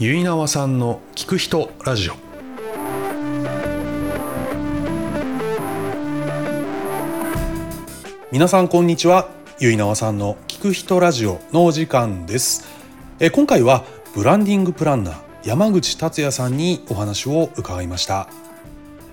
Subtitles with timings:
[0.00, 2.14] 結縄さんの聞く人ラジオ。
[8.32, 9.28] 皆さんこんにちは。
[9.60, 12.66] 結縄さんの聞く人ラジオのお時間です。
[13.20, 13.84] え今回は
[14.16, 18.28] ブランディングプランナー山口達也さんにお話を伺いました。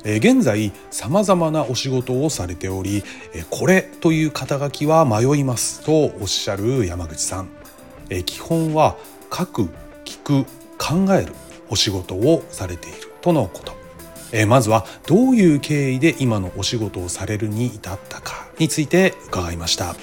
[0.04, 3.04] え現在さまざまなお仕事をされており
[3.36, 7.50] えこれという肩書きは迷いますとおっしゃる山口さん。
[8.10, 8.98] え基本は
[9.32, 9.70] 書く
[10.06, 11.34] 聞く考える
[11.70, 13.74] お仕事をされているとのこと。
[14.34, 19.94] えまずはどういう経緯で今のお仕事をされるに至ったかについて伺いました。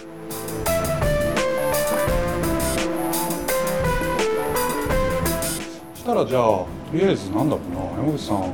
[5.94, 8.36] したらじゃあとりあえずなんだろうな山口さん。
[8.38, 8.44] こ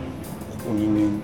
[0.67, 1.23] こ2年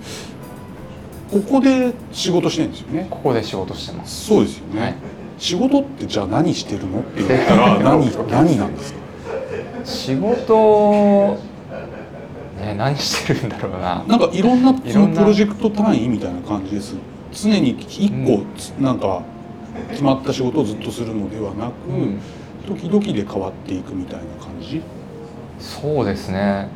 [1.30, 3.06] ここで仕事してるんですよね。
[3.08, 4.26] ここで仕事してます。
[4.26, 4.94] そうですよね、はい。
[5.38, 9.00] 仕事ってじゃあ何してるのって言ったら 何何なんですか？
[9.84, 11.38] 仕事
[12.58, 14.04] ね何してるんだろうな。
[14.06, 16.94] なんかいろんないそのプロジェクト単位みたいな感じです。
[17.32, 19.22] 常に一個つなんか
[19.90, 22.20] 決まった仕事をずっとするのではなく、うん。
[22.66, 24.82] 時々で変わっていくみたいな感じ？
[25.58, 26.68] そうですね。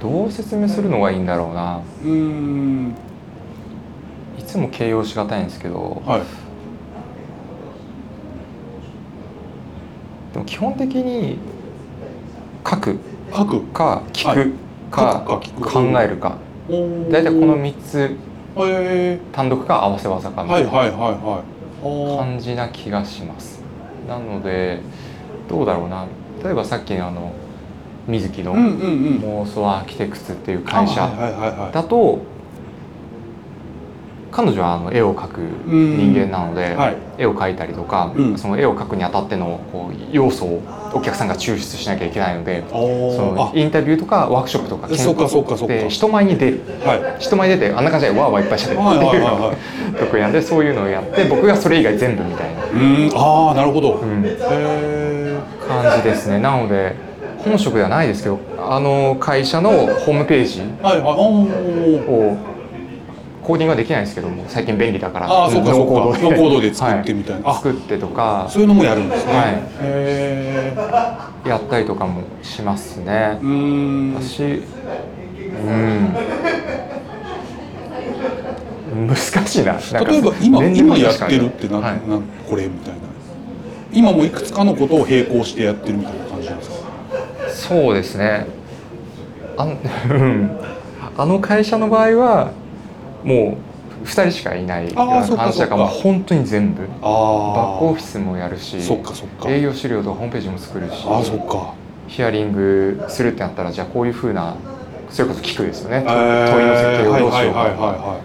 [0.00, 1.80] どう説明するのがいいんだろうな。
[2.02, 2.94] うーん。
[4.38, 6.02] いつも形容しがたいんですけど。
[6.04, 6.22] はい。
[10.32, 11.38] でも基本的に
[12.68, 12.98] 書く。
[13.32, 13.60] 書く。
[13.66, 14.36] か聞はい。
[14.36, 14.52] く
[14.90, 15.24] か
[15.72, 16.36] 考えるか。
[16.68, 18.16] 大大体この3つ。
[18.56, 20.70] へ単独か合わせ技かーみたいな。
[22.16, 23.60] 感じな気がします。
[24.08, 24.80] なので
[25.48, 26.06] どうだろうな。
[26.42, 27.32] 例えばさっきのあの
[28.06, 31.10] 水木の妄想アーキテクツっていう会社
[31.72, 32.18] だと
[34.34, 36.96] 彼女はあの絵を描く人間なので、はい。
[37.18, 38.36] 絵を描いたりとか、うん。
[38.36, 45.74] その絵を描くにあたってのこう要素をお客さんが抽出しなきゃいけないのでおそのインタビューとかワークショップとかえそうかそうかそうか。
[45.74, 46.60] で人前に出る。
[46.84, 47.20] はい。
[47.20, 49.56] 人前に出てあんな感じでわーわーいっぱいしゃべるっていうのがはい。
[49.96, 53.16] 得意なんでそういうのをやって僕がそれ以外全部みたいな、うーん。
[53.16, 54.24] ああなるほど、うん。
[55.68, 56.40] 感じですね。
[56.40, 56.96] なので
[57.44, 60.62] 本職ではないですけどあの会社のホームページ
[62.08, 62.36] を
[63.44, 65.92] コーディングはできないんですけども最近便利だからああそうかそうか。
[65.92, 66.72] ノーコードで。
[66.74, 68.46] 作ってはいみたいな、あ作ってとか。
[68.48, 69.44] そういうのもやるんですね、はい。
[69.52, 69.54] へ
[71.44, 73.38] えやったりとかもしますね。
[73.42, 74.14] うーん。
[74.14, 74.52] 私う
[75.70, 76.14] ん。
[79.08, 79.74] 難しいな。
[79.74, 82.00] 例えば今年今やってるってな、はい。
[82.48, 83.00] これみたいな。
[83.92, 86.76] 今もいくつかのことを並行してやってるみたいな感じなんですか？
[87.50, 88.46] そうですね。
[89.56, 89.76] あん
[90.10, 90.50] うん。
[91.16, 92.50] あの会社の場合は
[93.24, 93.56] も
[94.02, 96.82] う2人しかいないようなそっか感じだからもう本当に全部。
[96.82, 98.76] バックオあフィスもやるし
[99.46, 101.74] 営業資料とかホームページも作るしあああそっか。
[102.06, 104.54] ヒアリングするってなったらじゃあこういうふうな
[105.08, 106.52] それこそ聞くですよね、えー。
[106.52, 108.18] 問いの設計をどうしようか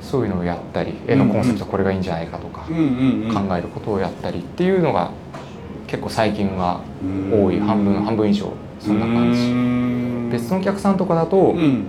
[0.00, 5.10] そういうのをやったり絵のコンセプトこれがいいんじゃないかとか考えることをやったりっていうのが
[5.86, 7.44] 結構最近はうん。
[7.44, 9.50] 多い半分半分以上そんな感じ。
[9.50, 10.30] ん。
[10.30, 11.86] 別のお客さんとかだとうん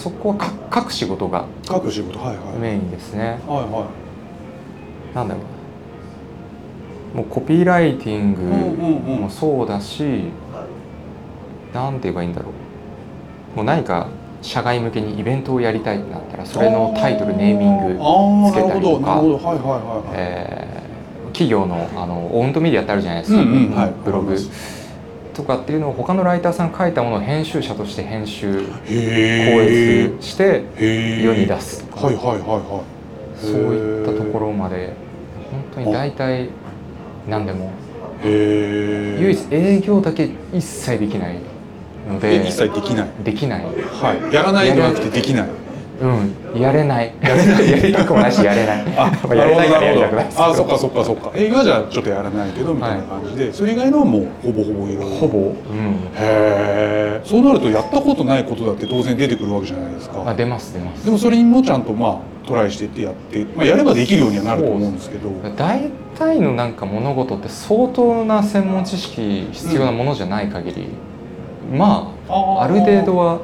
[0.00, 0.50] そこはか
[0.80, 2.58] 書く仕事が書く仕事はいはい。
[2.58, 3.38] メインですね。
[3.46, 3.90] はいは
[5.14, 7.16] なんだろう。
[7.16, 9.20] なもうコピーライティングうんうんうん。
[9.20, 10.30] もそうだし、
[11.74, 12.48] なんて言えばいいんだろ
[13.54, 13.56] う。
[13.56, 14.08] もう何か
[14.40, 19.20] 社外向けにイベントをやりたいってなったらそれのタイトルネーミングつけたりとか
[21.32, 23.92] 企業のあのオウンドメディアってあるじゃないですか、うんうんはい。
[24.02, 24.34] ブログ
[25.40, 32.06] とかっていうのを他のライターさんが書いたものを編集者として編集校へえ閲して世に出すとか。
[32.06, 33.40] はいはいはいはい。
[33.40, 34.92] そういったところまで
[35.50, 36.50] 本当に大体
[37.28, 37.72] 何でも。
[38.22, 41.38] 唯一営業だけ一切できない
[42.06, 43.08] のでえ一切できない。
[43.24, 43.64] できない。
[43.64, 44.34] はい。
[44.34, 45.48] やらないではなくてできない
[46.00, 46.60] うん。
[46.60, 47.14] やれない。
[47.20, 47.70] やれない。
[47.70, 48.84] やりたくもないしやれない。
[48.96, 51.30] あまあやれないからやりたくないあそっかそっかそっか。
[51.34, 55.54] 映画じゃちょっとやらないけどみたいな感じで、それ以外のはもうほぼほぼいろいろほぼ、うん、へ
[56.16, 60.22] えそうなるとやったことないことだって当然出てくるわけじゃないですか。
[60.26, 61.04] あ出ます出ます。
[61.04, 65.30] でもそれにもちゃんとまあトライしてってやって、まあ、やればできるようにはなると思うんですけど。
[65.56, 70.88] 大体のなんか物事って相当な専門知識必要なものじゃない限り、
[71.72, 73.40] まあある程度は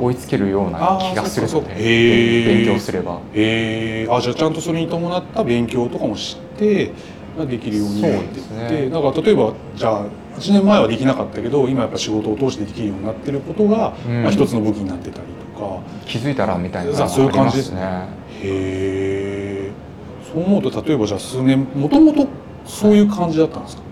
[0.00, 3.20] 追いつけるような気がするので勉強すれば。
[3.34, 6.92] へえあじゃあちゃんとそれに伴った勉強とかも知って
[7.38, 8.90] ができるようになってって、ね。
[8.90, 10.06] だから例えばじゃあ
[10.38, 14.22] 1年前はできなかったけど今やっぱ仕事を通してできるようになってることが、うん。
[14.22, 15.80] まあ、一つの武器になってたりとか。
[16.06, 17.80] 気づいたらみたいなそういう感じありますね。
[18.42, 19.72] へえ
[20.32, 22.26] そう思うと例えばじゃあ数年もともと
[22.64, 23.82] そういう感じだったんですか？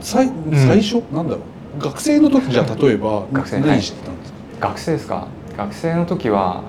[0.00, 1.40] 最最初、なんだろう
[1.78, 3.60] 学生の時じゃあ例えば学生。
[3.60, 5.28] 何してたんですか、学生ですか？
[5.56, 6.62] 学生の時は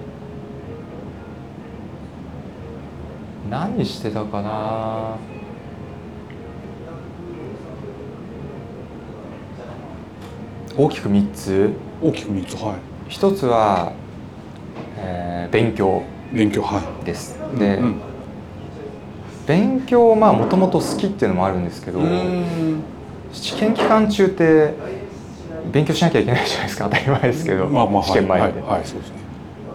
[3.50, 5.16] 何してたかな？
[10.78, 11.72] 大きく3つ。
[12.02, 12.76] 大きく3つは
[13.08, 13.94] 一つは、
[14.98, 16.04] えー勉強。
[16.34, 17.40] い勉強はです。
[17.56, 17.96] いで、うん。
[19.48, 22.82] 勉強まあもともと好きっていうのもあるんですけど、うん。
[23.32, 24.74] 試験期間中って
[25.72, 26.86] 勉強しなきゃいけないじゃないですか。
[26.86, 29.00] 当たり前ですけど、まあまあ試験前で、はい、はいですね。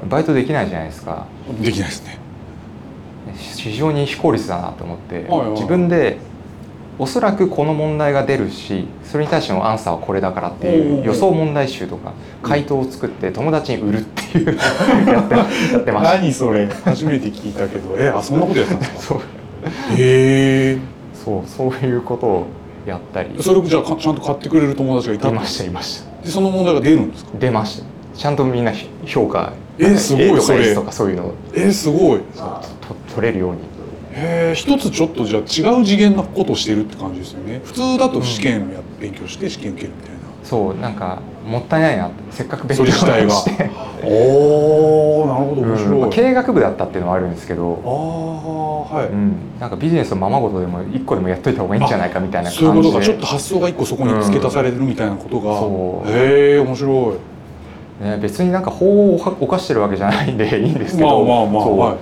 [0.08, 1.26] バイトできないじゃないですか。
[1.60, 2.18] できないですね。
[3.36, 5.50] 非常に非効率だなと思って、はいはい。
[5.52, 6.18] 自分で
[6.98, 14.46] おそらくこの問題が出るしそれに対してのアンサーはこれだからっていおうう予想問題集とか回答を作って友達に売るっていう
[15.10, 15.44] やってや
[15.78, 16.18] ってました。
[16.18, 16.66] 何それ。
[16.84, 17.96] 初めて聞いたけど。
[17.98, 19.14] えあそんなことやってたんですか？
[19.14, 19.18] そう。
[19.96, 20.78] へえ
[21.14, 22.46] そうそういうことを
[22.90, 23.42] やったり。
[23.42, 26.22] それをじゃあかちゃんと買ってくれる友達がいたいましたいました。
[26.22, 27.30] でその問題が出るんですか？
[27.38, 27.86] 出ました。
[28.16, 28.72] ちゃんとみんな
[29.06, 30.74] 評価えすごいそれ。
[30.74, 31.34] とかそういうのを。
[31.54, 32.20] えすごい。
[32.20, 32.62] と
[33.14, 33.58] 取れるように。
[34.12, 37.60] へえ一つちょっとじゃあ違う次元のことをしてるって感じですよね。
[37.64, 40.20] 普通だと試験や、勉強して試験受けるみたいな。
[40.42, 43.04] そうなんかもったいないなってせっかく勉そ強し
[43.44, 43.70] て。
[44.02, 56.10] おおなるほど面うん白い、まあ経営学部だったっていうのはあるんですけど、ああはい、うん、なんかビジネスのままごとでも一個でもやっといた方がいいんじゃないかみたいなそういう感じでことがちょっと発想が一個そこに付け足されるみたいなことが、そう。
[56.10, 57.16] へえ面白
[58.00, 58.04] い。
[58.04, 61.78] ね、別になんか法を犯してるわけじゃないんでいいんですけまあど、まあまあ、そう。
[61.78, 61.96] はい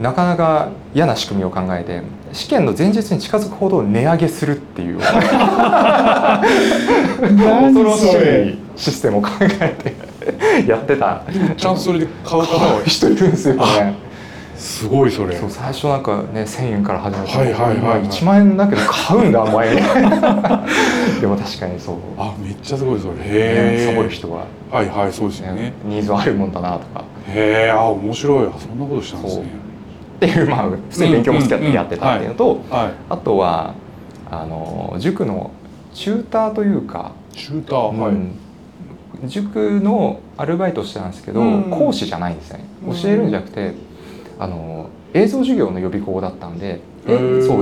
[0.00, 2.02] なかなか嫌な仕組みを考えて
[2.32, 5.14] 試験の前日に近づくほど値上げするっていう恐
[7.82, 9.94] ろしいシステムを考え
[10.64, 11.22] てやってた。
[11.56, 13.94] ちゃんとそれで買う方は人いるんですよね。
[14.56, 15.36] すごいそれ。
[15.36, 18.08] そう最初なんかね1,000円から始めて、はいはいはいはい。
[18.08, 19.74] 1万円だけど買うんだお前
[21.20, 23.14] でも確かにそう、あめっちゃすごいそれ。
[23.14, 23.28] ねへ
[23.82, 23.90] え。
[23.90, 25.62] サボる人は、はいはいそうですよね。
[25.62, 27.04] ね、ニーズあるもんだなとか。
[27.28, 28.46] へえあ面白い。
[28.46, 29.63] あそんなことしたんですね
[30.16, 32.92] っていうまあ普通に勉強も好きだっうんうんうんてやってたっていうのと、はい。
[33.08, 33.74] あとは
[34.30, 35.50] あの塾の
[35.92, 38.38] チューターというか、シューターはい、うん。
[39.26, 41.70] 塾のアルバイトしてたんですけど、うん。
[41.70, 42.64] 講師じゃないんですよね。
[42.86, 42.96] うん。
[43.00, 43.74] 教えるんじゃなくて
[44.38, 47.16] あの映像授業の予備校だったんでそう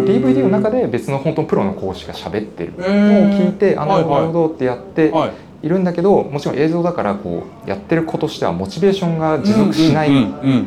[0.05, 5.33] DVD の中で別の本当プロの講師が喋ってるのを聞いてあなるほどってやってはいい
[5.63, 10.11] いるんだけどもちろん映像だからこうやってる子としてはモチベーションが持続しない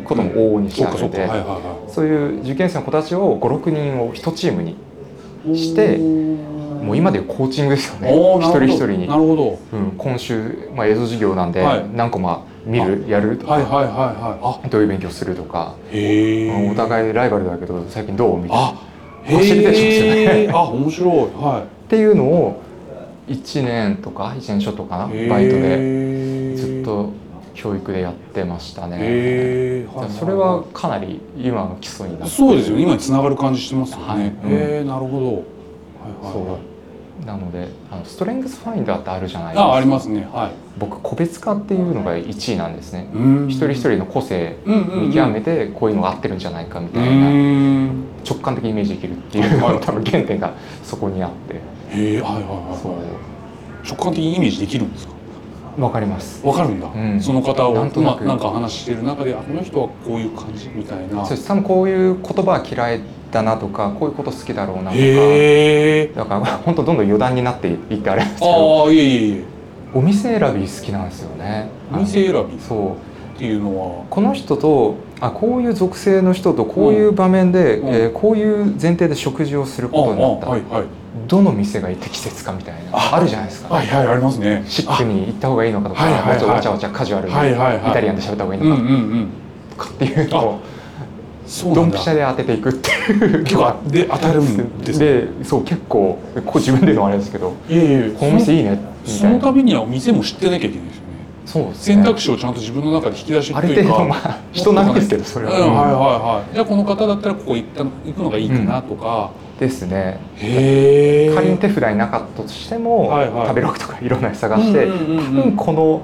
[0.04, 1.30] ことも往々にしてあるので
[1.88, 4.78] そういう受験生の子たちを56人を1チームに
[5.56, 11.64] してもう今でいうコーチングですよね一人一人になるほどうん、今週、まあ、映像授業なんで
[11.94, 22.62] 何コマ見る、やるとか、はいはいはいはいどういう勉強するとか、お互いライバルだけど最近どうみたいなっあファシリテーションですよねあ面白いはい、っていうのを
[23.28, 25.62] 1年とか1年ちょっとかないバイトで。
[25.62, 27.10] でずっと
[27.54, 29.88] 教育でやってましたね、
[30.20, 32.76] それはかなり今の基礎になってそうですよ。
[32.76, 34.34] ね今に繋がる感じしてますよね、はい。
[34.44, 35.26] えなるほど。
[35.26, 35.40] はいは
[36.22, 36.34] いはい。
[36.34, 36.60] そ
[37.24, 37.26] う。
[37.26, 39.66] なのであのストレングスファインダーってあるじゃないですか。
[39.68, 40.28] あありますね。
[40.32, 40.52] はい。
[40.78, 43.48] 僕個別化っていうのが1位なんですね、うん。
[43.48, 48.04] 一人一人の個性見極めてこういうのが合ってるんじゃないかみうたいな、ん。
[48.30, 51.62] 直感的にイメージできるっていうのはいが多分原点がそこにあって
[51.96, 53.02] へえはいはいはいそうはい。
[53.88, 55.14] 直感的にイメージできるんですか？
[55.78, 56.46] わかります。
[56.46, 57.20] わかるんだ、うん。
[57.22, 58.24] その方をなんとなく。
[58.24, 61.26] まあなんか話してる中であこの人はこういう感じみたいな。
[61.26, 66.24] そうです多分こういう言葉は嫌いだなとかこういうこと好きだろうなとか。
[66.24, 68.84] だから本当どんどん余談になっていってあれですけど。
[68.86, 69.44] ああいえいえいえ。
[69.94, 71.70] お店選び好きなんですよね。
[71.94, 72.56] お店選び？
[72.56, 72.96] っそ
[73.36, 73.38] う。
[73.38, 74.06] ていうのは？
[74.10, 77.88] この人とあこういう属性の人とこういう場面で、うん。
[77.90, 80.48] えーこういう前提で食事をするあことになった。
[80.48, 80.86] あはいはい
[81.28, 84.64] どの店が適切かみたいなああるじゃないですか、はいはいありますね。
[84.68, 86.32] シックに行った方がいいのかとか、はいはいはい。
[86.34, 87.92] もっとわちゃわちゃカジュアルに、はいはいはい。
[87.92, 88.82] イタリアンで喋った方がいいのか
[89.76, 90.60] とかっていうのを
[91.76, 95.06] ドンピシャで当てていくっていう結構で当たるんですね。
[95.06, 97.82] でそう結構こう自分で言うのもあれですけどいえい
[98.12, 98.16] え。
[98.20, 99.38] この店いいねみそたいな。
[99.38, 101.02] のためにはお店も知ってなきゃいけないです
[101.46, 101.70] そうね。
[101.74, 103.82] 選択肢をちゃんと自分の中で引き出しというか。
[103.82, 106.54] る程度まあ人なんですけどそれうん、は、はいはいはい。
[106.54, 110.20] じゃあこの方だったらここ行った行くのがいいかなとか、ですね。
[110.36, 113.48] へえ仮に手札になかったとしても、はいはい。
[113.48, 115.26] 食べログとかいろんなの探して、うんうんうんうん。
[115.26, 116.02] 多分この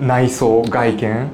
[0.00, 1.28] 内装外見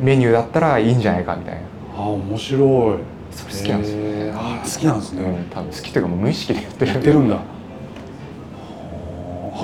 [0.00, 1.60] メニューだったらいいんじゃないかみたいな。
[1.96, 3.18] あ面白い。
[3.30, 3.98] それ好きなんですよ。
[3.98, 4.32] ね
[4.64, 6.92] 好きなんですね、うん、多分好きというかもう無意識でやってる。
[6.92, 7.38] やってるんだ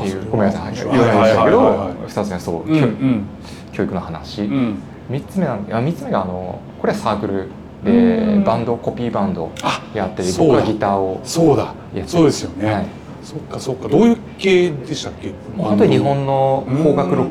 [0.00, 3.26] っていうごめんなさい言わはいないでしたけどはいはいはい2つ目はそう、うんうん。
[3.72, 4.78] 教育の話、うん。
[5.10, 7.48] 3つ目なんいや3つ目があのこれはサークルう
[7.84, 8.44] でん。
[8.44, 10.54] バンドコピーバンドあやっててそうだ。
[10.54, 11.74] 僕はギターをそうだ。
[12.06, 12.86] そうですよね、はい。
[13.22, 13.88] そっかそっか。
[13.88, 15.32] どういう系でしたっけ？
[15.56, 17.30] 本当に日本の邦楽ロッ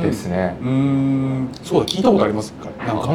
[0.00, 0.56] クですね。
[0.60, 1.48] うーん。
[1.62, 3.14] そうだ聞いたことあります一回なんか。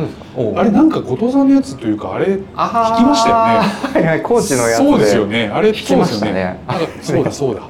[0.60, 2.96] あれなんか後藤さんのやつというかあれあー。
[2.96, 3.42] 聞きましたよね。
[3.42, 5.52] はいはい高知のやつでそうですよね。
[5.54, 6.34] あれ聞きましたね。
[6.34, 6.60] ね。
[7.02, 7.62] そうだそうだ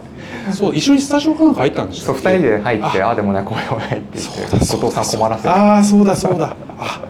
[0.52, 5.50] そう一緒にスタジオかなんか入ったんでしたそうっけ2人で入ってああでもないこうでもないって言って後藤さん困らせて。
[5.50, 6.56] ああそうだそうだ。
[6.80, 7.02] あ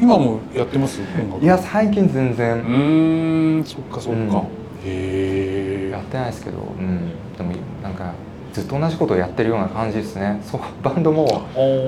[0.00, 1.00] 今もやってます？
[1.42, 4.28] いや最近全う然ーんそっかそっか、うん。
[4.36, 4.42] へ
[4.84, 5.90] え。
[5.92, 7.50] やってないですけど、うん、でも
[7.82, 8.12] なんか
[8.52, 10.40] ずっと同じことをやってるような感じですね。
[10.44, 11.26] そうバンドも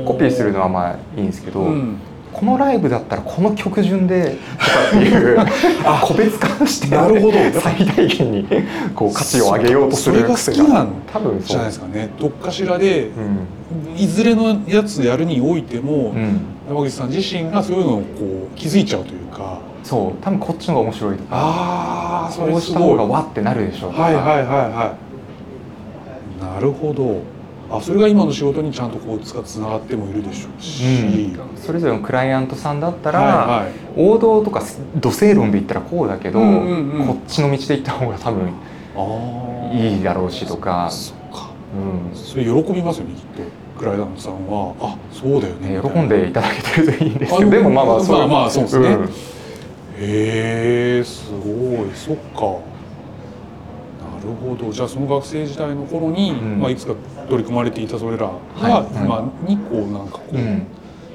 [0.07, 1.99] コピーするのはまあいいんですけど、うん
[2.33, 5.39] このライブだったらこの曲順でとかっていう
[6.03, 7.39] 個別化してなるほど。
[7.61, 8.47] 最大限に
[8.95, 12.11] こう価値を上げようとする癖それが好きなん多分じゃないですかね。
[12.19, 13.97] どっかしらでうん。
[13.97, 18.05] いずれのやつやるにおいても、うん、山口さん自身がそういうのをこ
[18.53, 19.59] う気づいちゃうというか。
[19.85, 20.25] そう。
[20.25, 21.29] 多分こっちの方が面白いとか。
[21.33, 24.95] ああそうした方がわってなるでしょうはいはいはいは
[26.41, 26.45] い。
[26.45, 27.23] なるほど
[27.71, 31.57] あそれが今の仕事にちゃんとこうつかつながってもいるでしょうし、うん。
[31.57, 33.73] それぞれのクライアントさんだったら、はいはい。
[33.97, 34.63] 王道とか
[34.97, 37.07] 土星論で言ったらこうだけど、うんうんうん。
[37.07, 38.53] こっちの道で行った方が多分
[39.73, 41.15] いいだろうしとか、そ
[41.75, 42.17] うん。
[42.17, 43.43] それ喜びますよねきっと。
[43.79, 44.75] クライアントさんは。
[44.81, 48.19] あそうだよねね喜んでいただけてるといいんですけどあでもまあまあそう。
[48.19, 48.89] まあまあそうですね。
[48.89, 49.05] ん。
[49.05, 49.09] へ
[50.01, 51.91] えすごい。
[51.95, 52.41] そっか。
[52.43, 52.70] な
[54.23, 54.73] るほど。
[54.73, 56.61] じゃあその学生時代の頃に、うん。
[56.61, 56.95] まあ、いくつか
[57.29, 58.97] 取り組まれていたそれらが、はい。
[58.97, 60.67] 今にこうなんかこう、うん。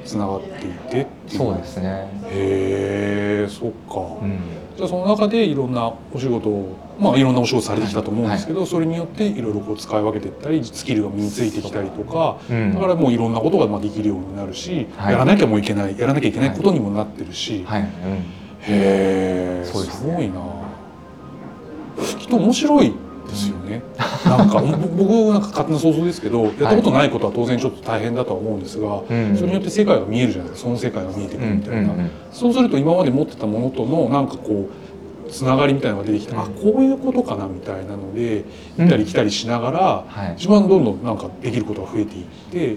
[0.06, 1.06] つながっていてっていう。
[1.38, 4.38] そうですね、へえそっか、うん、
[4.76, 12.74] じゃあその中でいろんなお仕事をまあいろんなお仕事されてきたと思うんですけど、それによっていろいろこう使い分けていったりスキルが身についてきたりとか、うん。
[12.74, 15.12] だからもういろんなことがまあできるようになるし、はい。
[15.12, 17.90] やらなきゃもういけないやらなきゃいけないことにもなってるし、はい、うん、へ
[18.60, 19.64] えね。
[19.64, 20.40] すごいな
[22.18, 22.92] きっと面白い
[23.26, 23.82] ですよね、
[24.24, 29.36] なんかぼ僕なんか勝手な想像ですけどやったことないことは当然ちょっと大変だとは思うんですが、うん。
[29.36, 30.68] それによって世界が見えるじゃないですか。
[30.68, 34.68] その世界が見えてくうんるみたいな、うんうんそうすると今まで持ってたものとのなんかこ
[35.26, 36.40] うつながりみたいなのが出てきて、うん。
[36.40, 38.44] あこういうことかなみたいなので
[38.78, 40.34] 行ったり来たりしながら、はい。
[40.36, 42.24] 一番どんどんなんかできることが増えていっ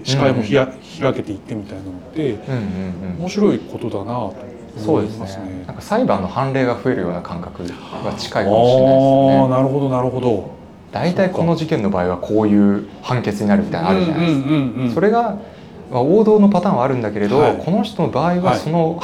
[0.04, 0.66] 視界もひや、
[1.00, 3.20] 開けていってみたいなのってうんうんうん。
[3.20, 4.34] 面白いことだなと
[4.78, 5.26] そうですね。
[5.26, 5.64] ね。
[5.66, 10.50] なんか裁判の判例が増えるような感覚が近いかあもしれないですーねなるほどなるほど。
[10.92, 15.38] 大体この事件の場合はこういう判決になるみたいなのあるじゃないですか、それが、
[15.90, 17.62] まあ、王道のパターンはあるんだけれど、はい。
[17.64, 18.58] この人の場合ははい。
[18.58, 19.00] その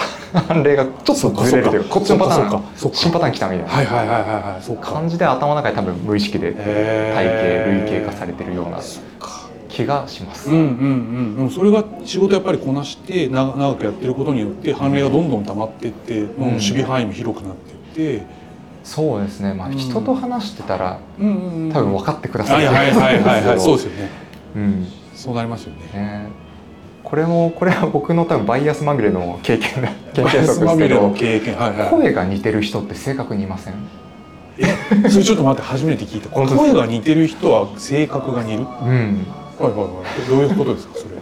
[0.48, 3.72] 判例がちょっとずれるというかこっちのパターン新パターン来たみたいな。
[3.72, 4.76] はいはいはいはい。
[4.84, 8.78] 感じで頭の中で多分無意識で体系類型化されてるような。
[9.68, 10.50] 気がします。
[10.50, 17.54] うんうんうんうん、それが仕事やっぱりこなして長長くやってることによって判例がどんどん溜まっていって、もう守備範囲も広くなっ
[17.94, 18.26] ていって、
[18.84, 19.76] そうですね、まあ、うん。
[19.76, 21.72] 人と話してたらうんうんうん。
[21.72, 23.58] 多分分かってくださるはいはいはいはいはい。
[23.60, 24.10] そううですよね。
[24.54, 24.86] うん。
[25.14, 26.00] そうなりますよね。
[26.00, 26.26] ね、
[27.02, 29.88] これもこれは僕の多分バイアスまみれの経験だ。
[30.12, 30.46] 経験。
[30.46, 31.90] 則ですけど経験はいはい。
[31.90, 33.74] 声が似てる人って正確にいません？
[34.58, 36.28] えそれちょっと待って初めて聞いた。
[36.30, 38.64] 声が似てる人は性格が似る？
[38.64, 39.26] はいうん
[39.58, 41.16] はいはいどういうことですかそれ？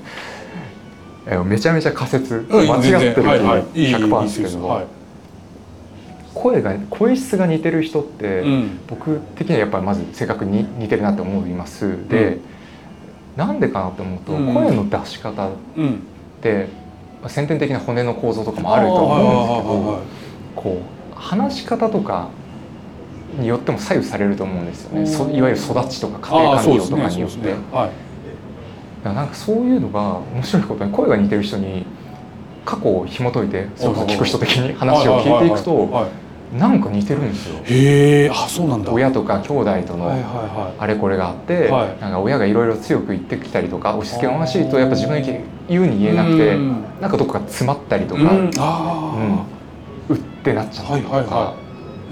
[1.37, 2.47] えめちゃめちゃ仮説。
[2.49, 3.65] うん間違ってる気はいはい。
[3.75, 4.85] いいいい100%いいですけど、はい。
[6.35, 8.79] 声が声質が似てる人って、うん。
[8.89, 11.97] 僕的にはやっぱりまず性格に似てるなって思います。
[12.09, 12.39] で、
[13.37, 14.55] なんでかなって思うと、うん。
[14.55, 16.03] 声の出し方っうん
[16.43, 16.69] て
[17.23, 20.03] まあ先天的な骨の構造とかもあると思うんですけど
[20.57, 22.29] こう話し方とか
[23.39, 27.55] によっても左右されると思うんですよね、そいわゆる育ちとか家庭環境とかによって、
[29.05, 31.85] だかなんかそういうのが面白いことに声が似てる人に
[32.65, 36.25] 過去を紐解いてそれこそ聞く人的に話を聞いていくとはい
[36.59, 37.59] なんか似てるんですよ。
[37.65, 38.93] へえあそうなんだ。
[38.93, 40.09] 親とか兄弟との
[40.79, 42.01] あれこれがあって、はい。
[42.01, 48.49] なんか親がいろいろ強く言ってきたりとか押し付けがましいとやっぱ自分の意見言うに言えなくてうんなんかどこか詰まったりとか、い、ううん。
[50.11, 51.57] うってなっちゃあ、ったりとか、はいはいは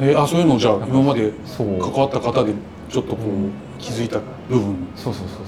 [0.00, 0.10] い。
[0.10, 2.52] えーあそういうのをじゃあ今まで関わった方で
[2.88, 3.52] ちょっとこう、うん。
[3.78, 4.18] 気づいた
[4.48, 4.76] 部分。
[4.96, 5.44] そうそうそうそう。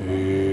[0.00, 0.47] へえ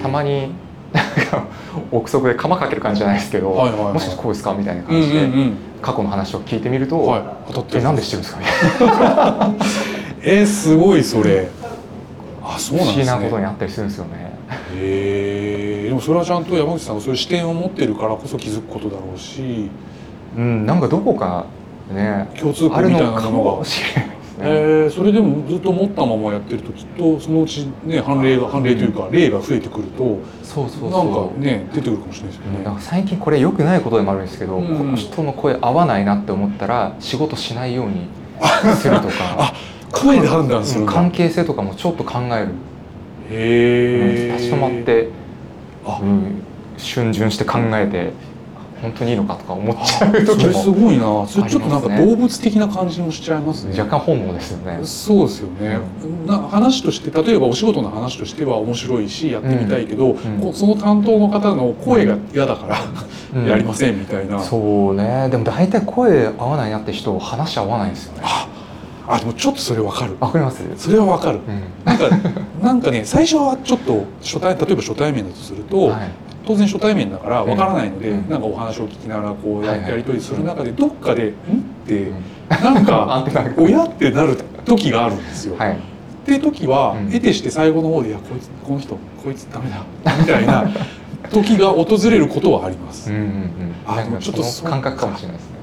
[0.00, 0.52] たまに
[0.92, 1.46] なんか
[1.92, 3.92] 憶測で釜かける感じじゃないですけど、はいはいはい。
[3.94, 7.22] もしかしてこうですかみたいな感じで、んうん過去の話を聞いてみると、はい。
[7.48, 8.40] 当たってるえなんで知ってるんですか？
[8.40, 9.54] みたいな
[10.22, 11.48] えー、すごいそれ。
[12.42, 13.30] あそう不思議なんですね。
[13.30, 14.32] なことにあったりするんですよね。
[14.74, 19.70] へえでもそれはちゃんと山口さんがそういう視点を持ってるからこそ気づくことだろうし。
[20.36, 21.46] うん、なんかどこか
[21.90, 24.10] ね共通ある項みたいなものがもしれない。
[24.10, 24.50] ですね。
[24.50, 30.90] えー、それでもずっと持ったままやってるときっとそのうちね判例が判例というか例が増えてくるとそうそうそう。
[30.90, 32.64] なんかね出てくるかもしれないですよね。
[32.64, 34.78] なんか最近これ良くないことでもあるんですけど、うん。
[34.78, 38.08] この人の声合わないなって思ったら仕事しないように
[38.76, 39.52] するとか。
[39.92, 40.92] 声で判断するんだ。
[40.92, 42.48] 関係性とかもちょっと考える、
[43.28, 45.08] へえうん立ち止まって、
[45.84, 45.98] あ。
[46.00, 46.42] うん、
[46.78, 48.12] 逡巡して考えて
[48.80, 51.26] 本当にいいのかとか思っちゃうそれす時もごいな。
[51.26, 53.78] それちょっとなんか動物的な感じもしちゃいますね。
[53.78, 54.80] 若干本能ですよね。
[54.84, 55.78] そうですよね、
[56.26, 60.16] な話として例えばお仕事の話としては面白いしやってみたいけど、う
[60.54, 62.78] その担当の方の声が嫌だから、
[63.34, 63.46] うん。
[63.46, 65.28] やりませんみたいな、そうね。
[65.30, 68.22] でも大体声合わないなって人話合わないんですよね。
[69.06, 70.16] あでもちょっとそれわかる。
[70.20, 71.40] わかります、それはわかる。
[71.46, 71.62] うん。
[71.84, 72.30] なんか
[72.62, 76.10] なんかね最初はちょっと初対例えば初対面だとすると、はい
[76.50, 81.32] 当然初対面だからわからないので、うんなんかお話を聞きながらこうや,、やり取りする中でどっかで「ん?」っ
[81.86, 82.14] てうん
[82.48, 83.24] なんか
[83.56, 85.56] 親ってなる時があるんですよ。
[85.56, 89.84] はいっていう時は、うん得てして最後の方で「いやこいつこの人こいつダメだ」
[90.18, 90.68] みたいな
[91.30, 93.10] 時が訪れることはあります。
[93.10, 93.50] うんうんうん
[93.86, 95.56] あちょっと感覚かもしれないですね。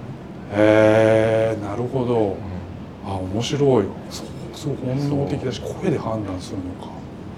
[0.56, 2.16] へえなるほど。
[2.20, 2.34] う
[3.06, 3.84] あ面白い。
[4.10, 6.97] そうすごい本能的だし声で判断するのか。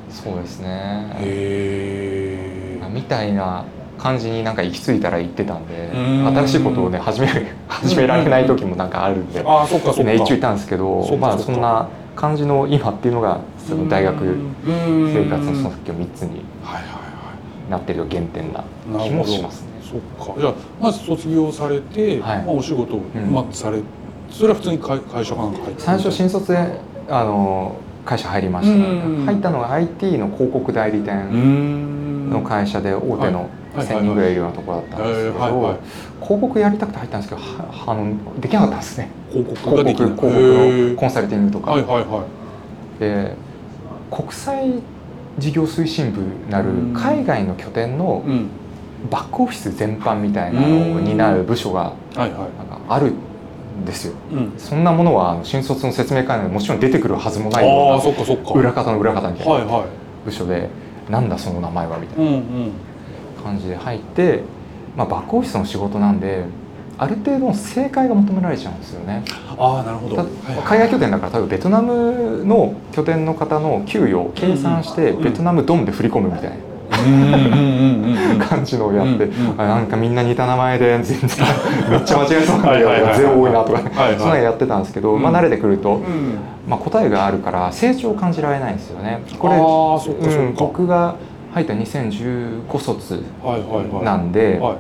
[0.09, 1.11] んそうですね。
[1.19, 2.89] へえ。
[2.89, 3.65] みたいな
[3.99, 10.11] 感じになんか行き着いたら行ってたんでうん新しいことをね始める 始められない時もなんかあるんで、あそっかそっか。
[10.11, 14.15] ね、一応いたんですけどまあそんな感じの今っていうのがその大学
[14.65, 16.41] 生生活のその時の3つに
[17.69, 18.63] なってる原点な
[19.03, 19.67] 気もしますね。
[19.83, 19.87] い。
[19.87, 20.39] そっか。
[20.39, 23.79] じゃあまず卒業されて、はいまあお仕事を、うんまあされ
[24.31, 26.57] それは普通に会会社かなんか入って最初新卒で
[27.09, 27.75] あの
[28.09, 28.75] 会社入りました。
[29.31, 32.31] 入ったのが IT の広告代理店ん。
[32.31, 33.85] の会社で大手のはい。
[33.85, 35.79] 1000人ぐらいいるようなところだったんですけど、
[36.19, 39.11] 広告やりたくて入ったんですけどはあのできなかったんですね。
[39.29, 41.83] 広告が広告広告のコンサルティングとか、はい。
[41.83, 42.03] はい。
[42.03, 42.25] は
[42.97, 42.99] い。
[42.99, 43.35] で
[44.09, 44.81] 国際
[45.37, 46.93] 事業推進部なるうん。
[46.93, 48.49] 海外の拠点のうん。
[49.11, 51.93] バックオフィス全般みたいなのを担う部署が
[52.89, 53.28] あるん
[53.85, 54.13] ですよ。
[54.31, 54.53] うん。
[54.57, 58.43] そんなものは新卒の説明会なもちろん出てくるはずもないよそっかそっか。
[58.51, 59.85] うな裏方の裏方みたいなはいは
[60.25, 60.69] 部署で
[61.09, 62.41] なんだその名前はみたいな
[63.43, 64.43] 感じで入って、
[64.95, 66.43] まあ、バックオフィスの仕事なんで
[66.97, 69.23] ある程度の正解が求められちゃうんですよね。
[69.57, 70.23] ああなるほど。
[70.65, 75.23] 海外拠点だから多分ベトナムの拠点の方の給与を計算してうん。
[75.23, 76.55] ベトナムドンで振り込むみたいな
[78.49, 81.47] 感じのをやって、うんうんあなんかみんな似た名前で全然
[81.89, 83.17] めっちゃ間違えそうなんだけどはいはいはいはい。
[83.17, 84.19] ゼロ多いなとか、はいはい。
[84.19, 86.37] そんなのやってたんですけど、まあ、うん慣れてくると、うん。
[86.67, 89.23] まあ、答えがあるから成長を感じられないんですよね。
[89.37, 89.57] これ
[90.57, 91.15] 僕が
[91.53, 94.03] 入った2015卒はいはいはい。
[94.05, 94.77] なんで、はい。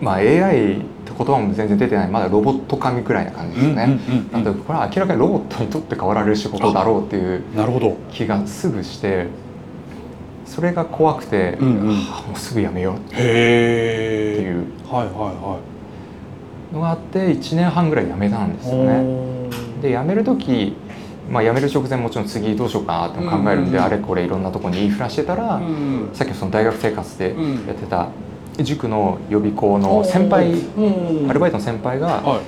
[0.00, 3.84] まあ、AI って言葉も全然出てないまだロボット神くらいな感じですね。
[4.08, 7.96] うんうんうんなんでこれは明らかにロボットにとって変わられる仕事だろうっていうなるほど。
[8.10, 9.26] 気がすぐして
[10.46, 11.94] それが怖くて、うんうん。
[11.96, 12.96] はあもうすぐやめよう。
[12.96, 14.66] っていう。
[14.88, 15.60] はいは
[16.72, 19.50] のがあって1年半ぐらいやめたんですよね。
[19.80, 20.76] で辞める時
[21.30, 27.66] まあ、辞める直前もちろん次どうしようかなって考えるんで、あれこれいろんなところに言いふらしてたら、うんさっきのその大学生活でうん。
[27.66, 28.08] やってた
[28.62, 32.40] 塾の予備校の先輩、うんアルバイトの先輩がはい。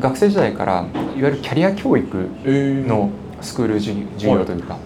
[0.00, 3.10] 学生時代からいわゆるキャリア教育えーの
[3.40, 4.78] スクール授授業というか、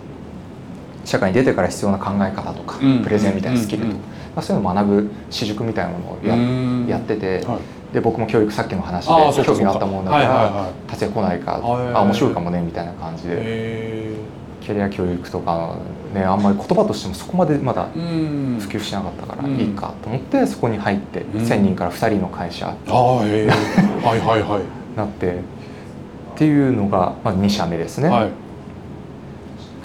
[1.05, 3.03] 社会に出てから必要な考え方とか、うん。
[3.03, 6.87] プレゼンみたいなスキルとか、うんまあ、そういうのを学ぶ私塾みたいなものをや,、うん。
[6.87, 7.95] やってて、はい。
[7.95, 10.91] で僕も教育さっきの話で興味があったものだから、はいはいはい。
[10.91, 11.61] 達也来ないか、
[11.95, 14.15] あ面白いかもねみたいな感じで、へ
[14.61, 15.77] キャリア教育とか
[16.13, 17.99] ねあんまり言葉としてもそこまでまだ普
[18.69, 19.57] 及しなかったからうん。
[19.61, 21.23] いいかと思ってそこに入って、ん。
[21.23, 22.75] 1,000人から2人の会社は
[24.07, 24.61] いはいはい。
[24.61, 25.35] に なって
[26.35, 28.44] っていうのが、まあ、2社目ですね、はい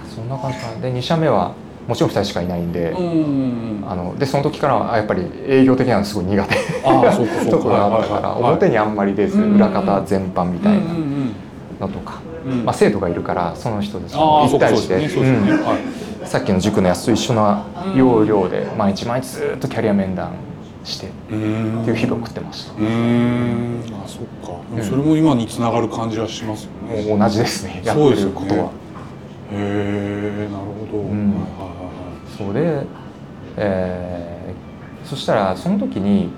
[0.10, 0.82] そんな感じかな。
[0.82, 1.54] で2社目は
[1.88, 6.56] もちろん2人しかいないんで、うんあのでその時からはやっぱり営業的なのすごい苦手。
[7.50, 11.36] ところがあったから表にあんまり出ずうん裏方全般みたいなうんうん
[11.80, 12.52] のとか、うん。
[12.52, 12.66] うん。
[12.66, 15.52] まあ、生徒がいるからその人たちああそうかに対してねね。
[15.52, 15.66] うん。
[15.66, 16.28] はい。
[16.28, 17.64] さっきの塾のやつと一緒な
[17.96, 20.34] 要領で毎日毎日ずっとキャリア面談
[20.84, 22.74] してっうんていう日々を送ってました。
[22.74, 22.84] うー。
[22.86, 24.84] んあそっか。
[24.84, 27.10] それも今につながる感じはしますよね。
[27.10, 27.82] もう同じですね。
[27.84, 28.70] やってることは。
[29.52, 31.32] へえなるほど、うん。
[31.32, 32.84] はいそうで、
[33.58, 34.30] えー
[35.10, 36.30] そしたらその時に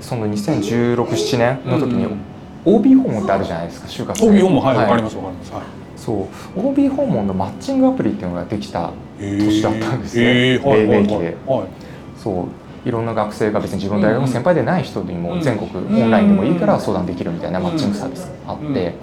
[0.00, 2.18] その201617年の時にうん。
[2.64, 4.76] OB 訪問ってあるじゃないですか就活はいはいはい。
[4.76, 5.62] わ、かりまますわかりますはい。
[5.96, 6.68] そう。
[6.68, 10.58] OB 訪問のマッチングアプリっていうのができた年だったんですね。
[10.58, 11.36] 黎明期で。
[11.46, 11.68] はい。
[12.16, 12.88] そう。
[12.88, 15.22] いろんな学生が別に自分の大学の先輩でない人にうん。
[15.22, 18.72] も全国オンラインでもいいから相談できるみたいなマッチングサービスがあって、うん。
[18.74, 18.94] で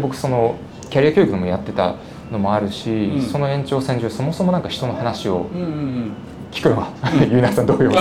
[0.00, 0.56] 僕その
[0.90, 1.96] キャリア教育もやってた
[2.30, 3.22] のもあるし、うん。
[3.22, 6.12] その延長線上そもそもなんか人の話をうんうん
[6.52, 6.88] 聞くのが
[7.28, 7.96] ゆうなさん同様好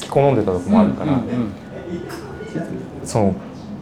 [0.00, 1.52] き好んでたとこもあるから、うんうん
[3.04, 3.34] その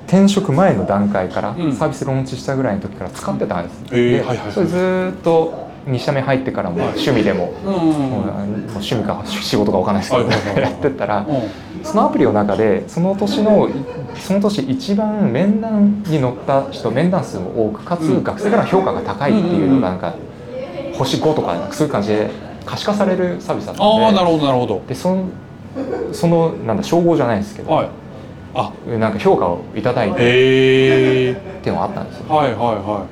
[0.06, 1.72] 転職前の段階から、うん。
[1.72, 4.52] サービスローンチしたぐらいの時から使ってたんです、へーではいはいはい。
[4.52, 8.28] それずーっと2社目入ってからも趣味でも,、うんもう
[8.68, 10.28] 趣味か仕事か分かんないですけど、
[10.60, 11.50] やってったら、うん
[11.84, 13.68] そのアプリの中でその年の
[14.16, 20.14] その年一番面談に乗った人面談数も多くかつうん学生からの評価が高いっていうのがなんか
[20.94, 22.30] 星5とかなんかそういう感じで
[22.64, 24.80] 可視化されるサービスだったああなのるほどなるほど。
[24.80, 25.28] ででその
[26.12, 27.88] そのなんだ称号じゃないですけど、はい。
[28.54, 28.72] あ。
[28.86, 33.06] なんか評価をいただいてっていうのがあったんですよはいはいは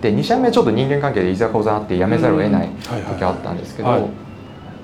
[0.00, 4.02] で2社目ちょっと人間関係でいざこざあって辞めざるを得ない時あったんですけど、はい。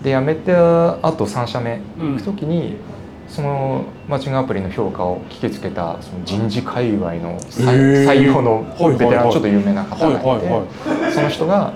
[0.05, 2.77] で辞めてあと3社目うん行く時に、
[3.29, 8.65] そのマッチングアプリの評価を聞きつけたその人事界隈の採用の
[8.99, 11.75] ベテランちょっと有名な方がいて、その人が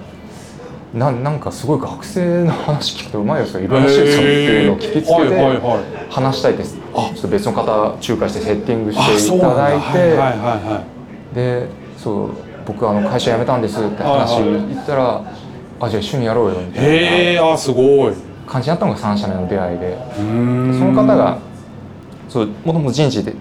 [0.95, 7.11] ななんかすごい学生の話聞くとうまいよそれいろんなシステムっていうのを聞きつけて、話したいですあ。
[7.15, 12.31] ちょっと別の方仲介してセッティングあしていただいて、でそう
[12.67, 15.25] 僕あの会社辞めたんですって話言ったら、
[15.81, 18.13] あじゃあ一緒にやろうよみいたいへえあすごい。
[18.13, 19.97] な感じになったのが3社目の出会いで。
[20.17, 21.39] その方が
[22.29, 23.35] そうもともと人事で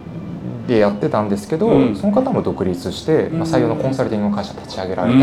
[0.67, 1.95] でやってたんですけど、うん。
[1.95, 5.19] その方も独立して、まあ、採用のコンサルティングの会社立ち上げられた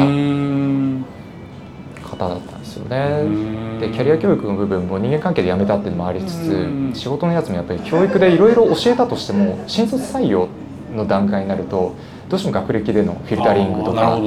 [2.09, 3.79] 方だったんですよね。
[3.81, 6.57] でキャリア教育の部分も人間関係で辞めたっていうのもありつつ、う
[6.91, 6.93] ん。
[6.95, 10.49] 仕事のやつもやっぱり教育でいろいろ教えたとしても新卒採用
[10.95, 11.95] の段階になると
[12.29, 14.19] どうしても学歴でのフィルタリングとか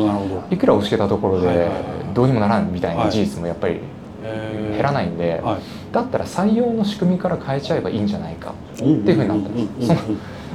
[0.49, 1.69] いくら教えたところで
[2.13, 3.11] どうにもならんみたいはない。
[3.11, 3.79] 事実もやっぱり
[4.21, 5.61] 減らないんで、はい。
[5.91, 9.49] だったら採用の仕組みから変えちゃえばいいんじゃないかっていうふうになった。
[9.49, 9.99] んですその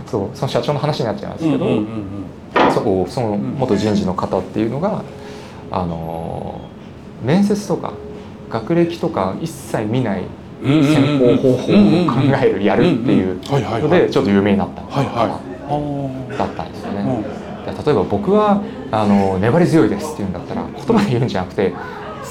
[0.06, 1.66] そうその社長の話になっちゃいますけど、
[2.72, 5.02] そこその元人事の方っていうのが、
[5.70, 6.60] あの
[7.24, 7.92] 面接とか
[8.48, 10.24] 学歴とか一切見ない
[10.62, 14.82] 選考方法を考えるやるっていうのでちょっと有名になった。
[14.82, 17.24] だったんですよね。
[17.66, 21.76] で例えば僕はあの粘り強いですって言うんだったら言葉で言うんじゃなくてさ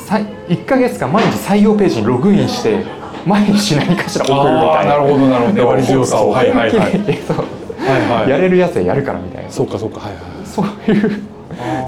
[0.07, 2.83] 1ヶ月間毎日採用ページにログインして
[3.25, 4.91] 毎日何かしら送るみたいな。
[4.91, 5.53] なるほどなるほど。
[5.53, 6.29] 粘り強さを。
[6.31, 8.29] はいはい はい。
[8.29, 9.49] やれるやつはやるからみたいな。
[9.49, 10.21] そうかそうかはいはい。
[10.45, 11.21] そういう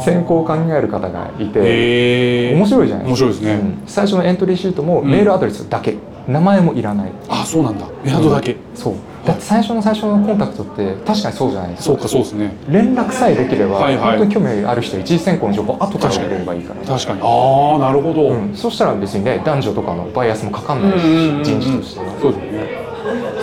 [0.04, 3.08] 選考を考える方がいて面白いじゃない？
[3.08, 3.52] 面白いですね。
[3.54, 3.82] うん。
[3.86, 5.96] 最初のエントリーシートもメールアドレスだけ、
[6.28, 7.12] 名前もいらない。
[7.30, 7.86] あそうなんだ。
[8.04, 8.56] メアドだけ。
[8.74, 8.94] そう
[9.28, 11.84] だって最初の最初のコンタクトって確かにそうじゃないですか。
[11.84, 12.56] そうかそうですね。
[12.70, 14.18] 連絡さえできれば、はいはい。
[14.18, 16.82] 本当に興味ある人一次選考の情報後から入れればいいから。
[16.82, 17.20] 確かに。
[17.22, 18.30] ああなるほど。
[18.30, 21.04] うん、そしたら別にね男女とかのバイアスもかかんないし、
[21.44, 22.06] 人事としては。
[22.22, 22.88] そうですね。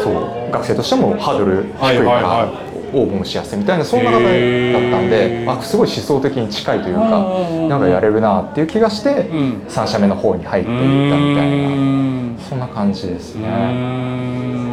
[0.02, 0.52] そう。
[0.52, 9.62] 学生としてもハードル低いから、はいはいは応募もしやすいみたいなそんな方だったんであすごい思想的に近いというかうんなんかやれるなっていう気がしてうん。
[9.68, 12.40] 3社目の方に入っていったみたいな。
[12.48, 14.63] そんな感じですうね。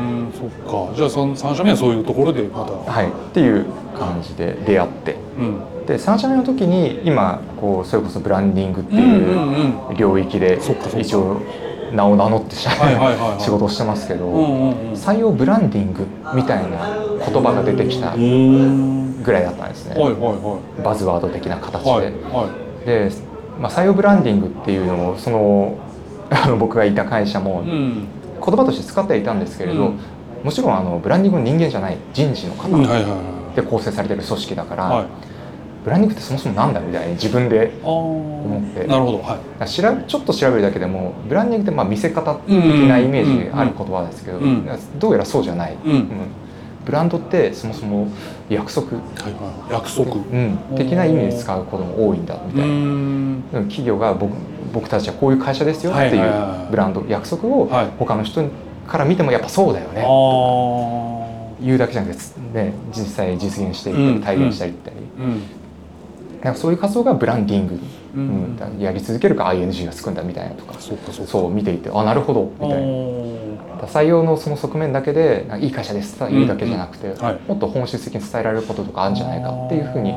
[0.42, 0.96] そっか。
[0.96, 2.92] じゃあその3社目はそういうところでまた。
[2.92, 3.66] はい、っていう
[3.98, 5.16] 感じで出会って。
[5.38, 5.86] うん。
[5.86, 10.60] で3社目の時に今こうそれこそブランディングっていう領域で
[11.00, 11.42] 一応
[11.92, 14.94] 名を名乗ってしはい仕事をしてますけど、うんうんうん。
[14.94, 21.92] 採用ブランディングみたいな言葉が出てきたぐらいだったんですね、はいはいはバズワード的な形いで。
[21.92, 22.50] はいは
[22.86, 23.12] で、
[23.60, 25.78] まあ、採用ブランディングっていうのをその
[26.30, 28.06] あの僕がいた会社も言
[28.40, 30.00] 葉として使ってはいたんですけれど、うん
[30.44, 35.06] もちろんあのブランディングの人間じゃない人事の方うんはいはいはで構成されてる組織だから、いはい。
[35.84, 37.72] ブランディングってそもそもなんだみたいに自分で。
[37.84, 38.72] あー。
[38.72, 38.88] って。
[38.88, 39.68] なるほどはい。
[39.68, 44.68] ちょっと調べるだけでもブランディングってまあ見せ方的なイメージがある言葉ですけど、うん。
[45.00, 46.08] どうやらそうじゃない、うん。
[46.86, 48.08] ブランドってそもそも
[48.50, 49.74] 約束、はいはい。
[49.74, 50.16] 約束。
[50.16, 54.34] ううん、的な意味で使うことも多いんだみたいな、企業が僕
[54.74, 57.88] 僕たちはこういう会社ですよっていうはいはいはいブランド約束をはい。
[57.98, 58.44] 他の人
[58.88, 61.65] から見てもやっぱそうだよあねー。
[61.65, 64.15] 言うだけじゃなくて、ね、実際実現していったうん。
[64.15, 65.41] り体現したりったり、うん。
[66.41, 67.78] なんかそういう活動がブランディング、う
[68.17, 73.88] うんやり続けるか ING がつくんだみたいなとかそう見ていてあなるほどみたいな。
[73.88, 77.15] 採用のその側面だけでいい会社ですと言うだけじゃなくて、
[77.48, 80.12] もっと本質的に伝えられることとかあるんじゃないかっていうふうに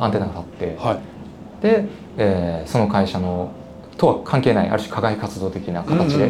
[0.00, 1.62] アンテナが立って、はい。
[1.62, 1.84] で、
[2.16, 3.52] えーその会社の
[3.96, 6.28] とは関係ないある種課外活動的な形で、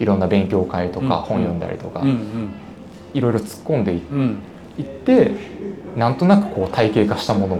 [0.00, 1.22] いろんな勉強会とかうん。
[1.22, 2.02] 本読んだりとか、
[3.12, 3.98] いろいろ突っ込んでい
[4.82, 5.32] って
[5.96, 7.58] なんとなくこう体系化したものを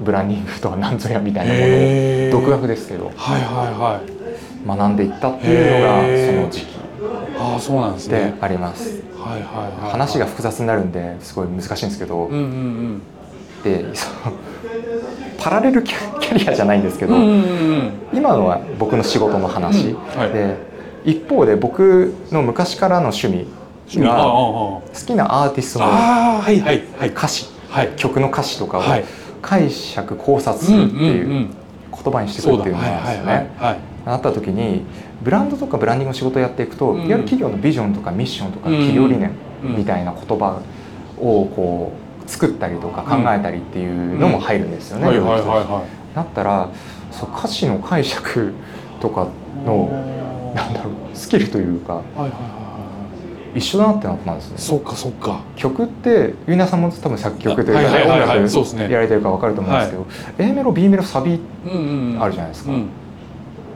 [0.00, 1.66] ブランディングとは何ぞやみたいなもの
[2.28, 4.22] を独学ですけどはいはいはい。
[4.66, 6.76] 学んでいったっていうのがその時期
[7.38, 9.02] ああそうなんですあります。
[9.18, 9.90] はいはいはい。
[9.90, 12.28] 話が複雑になるんですごい難しいんですけど、
[13.64, 14.36] でその
[15.38, 17.16] パラレルキャキャリアじゃないんですけど、
[18.12, 19.96] 今のは僕の仕事の話、
[20.32, 20.56] で
[21.04, 23.46] 一方で僕の昔からの趣味
[23.86, 24.08] 趣味。
[24.08, 27.08] あああ好きなアーティストのああはいはいはい。
[27.10, 27.46] 歌詞。
[27.68, 27.92] はい。
[27.96, 29.04] 曲の歌詞とかをはい。
[29.40, 31.48] 解釈考察するっていう
[31.90, 33.50] 言葉にしていくそうだっていうのなんですよね。
[33.58, 34.82] はいなった時に
[35.22, 36.98] ブランドとかブランディングの仕事をやっていくと、うん。
[36.98, 38.74] いわゆる企業のビジョンとかミッションとかうん。
[38.74, 39.30] 企業理念
[39.64, 40.60] うんみたいな言葉
[41.18, 41.92] をこ
[42.26, 45.06] う作ったりとか考えたりっていうのも入るんですよね。
[45.06, 45.84] はいはいはい領域としては
[46.14, 46.68] だったら
[47.10, 48.52] そう歌詞の解釈
[49.00, 49.28] とか
[49.62, 49.88] いの
[50.54, 52.58] なんだろうスキルというかはいはいはいは
[53.54, 53.58] い。
[53.58, 54.54] 一緒だなってなったんですね。
[54.58, 55.42] そっかそっか。
[55.56, 58.38] 曲ってユーナさんも多分作曲というか、はいはいはいはい。
[58.40, 58.82] 音そうですね。
[58.84, 60.06] 楽やられてるか分かると思うんですけど、
[60.38, 62.72] A メロ B メロサビうんうんあるじゃないですか。
[62.72, 62.86] うん。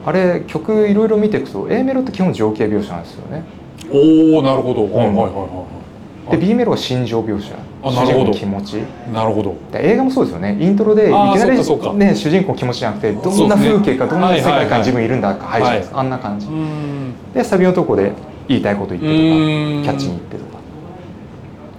[0.06, 3.44] あれ曲いろいろ見ていくと A メロって基本情景描写なんですよね。
[3.90, 4.84] おおなるほど。
[4.84, 5.66] はいはいはいは
[6.30, 7.54] で B メロは心情描写
[7.90, 8.78] 主人公の気持ち。
[8.78, 9.54] いなるほど。
[9.72, 10.56] で映画もそうですよね。
[10.60, 11.56] イントロでいきなり
[11.96, 14.68] ね主人公の気持ちじゃなくてどんな風景かどんな世界はいはいはい。
[14.68, 15.80] 観に自分いるんだか入るじゃない。
[15.80, 16.46] ですかあんな感じ。
[16.46, 17.14] うん。
[17.34, 18.12] でサビのとこで
[18.48, 19.82] 言いたいこと言ってとかうん。
[19.82, 20.56] キャッチに言ってとか。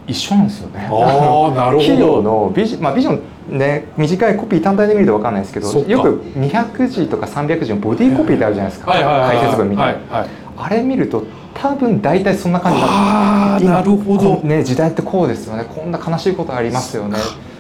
[0.08, 0.88] 一緒なんですよね。
[0.89, 1.80] ああなるほど。
[1.80, 3.22] 企業のビジ,、まあ、ビジョン
[3.58, 10.30] ね短いコピー単体で見ると分かんないですけどよく200字とか300字のボディーコピーってあるじゃないですか、はいはいはいはい解説文みたいな、はいはい。
[10.58, 11.24] あれ見ると
[11.60, 14.38] 多分大体そんな感じだなるほど。
[14.38, 15.65] こね、時代ってこうですよね。
[15.65, 17.17] こんな悲しいことありますよね。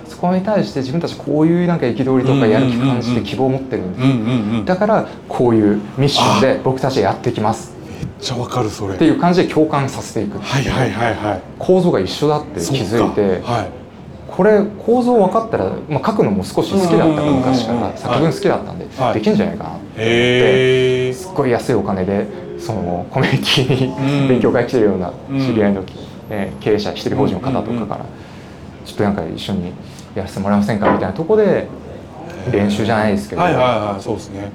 [0.07, 7.75] そこに対して自分たちこういうなんか憤りとかやる気感じて希望を持ってるんです、うんうんうんだからこういうミッションで僕たちやっていきます。
[7.97, 8.95] めっちゃわかるそれ。
[8.95, 11.41] っていう感じで共感させていくはいはいはいはい。
[11.57, 13.41] 構造が一緒だって気づいて。
[13.43, 13.69] はい。
[14.27, 17.31] これ構造分かったら、まあ、書くのも少し好きだったから。
[17.31, 19.13] 昔から作文好きだったんで、はい。
[19.15, 22.27] できるんじゃないかなってへえすっごい安いお金で
[22.59, 24.21] そのコミュニティうん。
[24.23, 25.39] に勉強会来てるようなうん。
[25.39, 25.83] 知り合いの、
[26.29, 28.05] えー経営者一人法人の方とかから
[28.85, 29.71] ちょっとなんか一緒に
[30.15, 31.67] やらせてもらえませんかみたいなとこで
[32.51, 34.51] 練習じゃないですけどはいはいはいそうですね。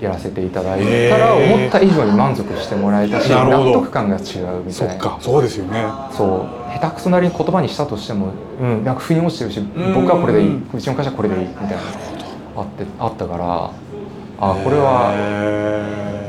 [0.00, 5.04] やらせていただいたら思った以上に満足してもらえたし納得感が違うみそったいな。
[5.04, 5.84] かそうですよね。
[6.12, 6.78] そう。
[6.78, 10.62] 下手くそなりに言葉にしたとしても、うん、なんか腑に落ちてるしん僕はこれでいい。
[10.74, 11.76] うちの会社はこれでいいみたいな。
[12.56, 13.70] あってあったから
[14.40, 15.14] あこれは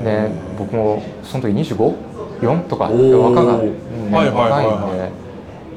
[0.04, 3.72] ね僕もその時 25?4 とか若が、ね
[4.12, 4.96] はいはいはいはい若い。
[4.96, 5.26] んで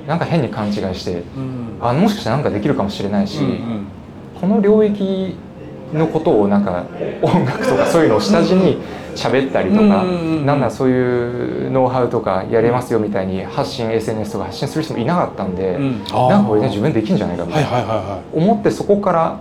[0.07, 1.79] なんか変に勘違いしてうん。
[1.81, 3.87] あもしかしたらなんかできるかもしれないし、うんうん。
[4.41, 5.37] この領域
[5.93, 6.85] のことをなんか
[7.23, 8.79] 音楽とかそういうのを下地に
[9.15, 15.99] 喋ったりとか、うんうんうんなんだそういうノウハウとかやれますよみたいに発信 SNS とか発信する人もいなかったんで、うん。
[16.05, 18.37] なんかこれね自分できるんじゃないかみたいな、はいはいはいはい。
[18.45, 19.41] 思ってそこから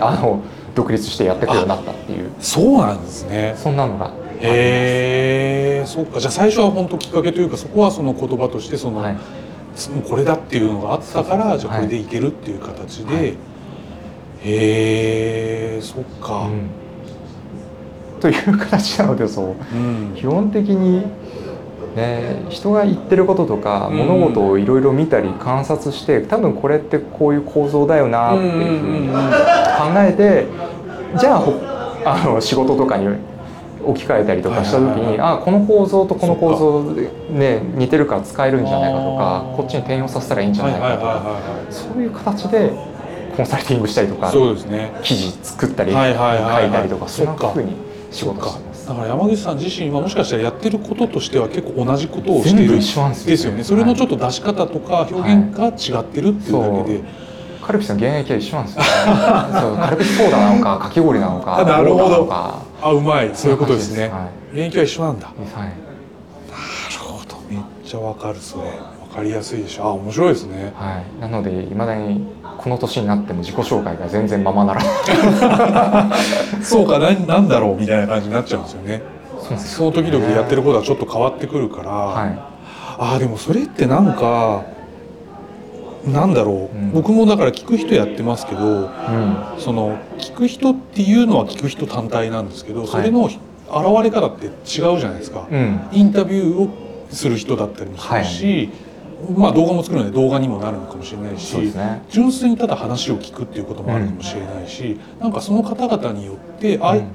[0.00, 0.42] あの
[0.78, 2.30] 独立してやっていくようになったっていう。
[2.38, 3.54] そうなんですね。
[3.56, 6.20] そんなのがへえそっか。
[6.20, 9.16] じゃあ最初は本当きっかけというかそこはその言葉としてその、はい。
[10.08, 13.36] これだっていうのがあったからじゃあこれでいけるっていう形で、へ
[14.44, 16.70] えそっか、うん。
[18.20, 19.56] という形なのでそう。
[19.74, 20.14] うん。
[20.14, 21.06] 基本的に、
[21.96, 23.96] ね、人が言ってることとかうん。
[23.96, 29.14] 物事をいろいろ見たり観察して多分これってこういう構造だよなっていうふうに考
[29.96, 30.46] えて
[31.18, 31.52] じゃあほ
[32.04, 33.08] あの仕事とかに
[33.84, 39.56] 置き換えたりとかした時にあこの構造とこの構そ造で、ね、似てるから使えるんじゃないかとあかー。
[39.56, 41.22] こっちに転用させたらいいんじゃないかとかは
[41.70, 42.72] そういう形で
[43.36, 44.92] コンサルティングしたりとかね。
[45.02, 46.68] 記事作ったり書はいはいはいはい。
[46.68, 47.76] いたりとかそんなふうに
[48.10, 48.67] 仕事。
[48.88, 53.58] だから山口さん自身はもしかしたらやってることとしては結構同じことをしているですよね。
[53.58, 53.64] ね。
[53.64, 57.04] それのちょっと出し方とか表現が違ってるっていうだけで、
[57.62, 58.88] カルピスの現役は一緒なんですよ、ね、
[59.60, 59.76] そう。
[59.76, 63.30] カルピスソーダなのかかき氷なのかあなるほどあうまい。
[63.34, 64.08] そういうことですね。
[64.08, 65.28] は現役は一緒なんだ。
[65.36, 65.74] い、はい、なる
[66.98, 67.36] ほど。
[67.50, 68.64] めっちゃわかるそれ。
[68.64, 68.70] わ
[69.18, 69.84] かりやすいでしょ。
[69.84, 70.72] あ面白いですね。
[70.76, 72.26] はい、なのでいまだに
[72.58, 76.62] この年になっても自己紹介が全然ままならない。
[76.62, 79.02] そうかななんだろうみたいな感じになっちゃうんですよね。
[79.56, 82.26] その時々でやってることはちょっと変わってくるから、は
[82.98, 84.64] ああでもそれってなんか
[86.06, 86.92] なんだろう、うん。
[86.92, 88.88] 僕もだから聞く人やってますけどい、うん、
[89.58, 92.86] その聞く人っていうのは聞く人単体なんですけど、い。
[92.86, 93.34] それの現
[94.02, 96.70] れ方って違うじゃないですか、うん、インタビューを
[97.10, 98.70] する人だったりもするし、
[99.36, 102.02] まあ動画も作るので動画にもなるのかもしれないし、ね。
[102.08, 107.08] 純粋にただ話を聞くっていうこともあるかもしれないし、なんかその方々によって相,、うん。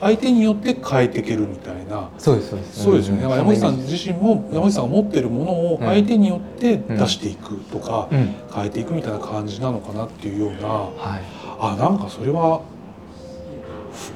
[0.00, 2.08] 相手によって変えていけるみたいな。
[2.16, 2.82] そうですそうです。
[2.82, 3.22] そうですよね。
[3.22, 10.68] 山口さんそ自身も山口さんが持ってるものを相手によって出していくとか、うん、うん変えていくみたいな感じなのかなっていうような。
[10.68, 11.22] はい。
[11.60, 12.62] あなんかそれは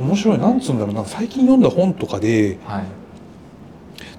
[0.01, 0.39] 面白い。
[0.39, 0.95] なんつうんだろう。
[0.95, 2.85] な最近読んだ本とかではい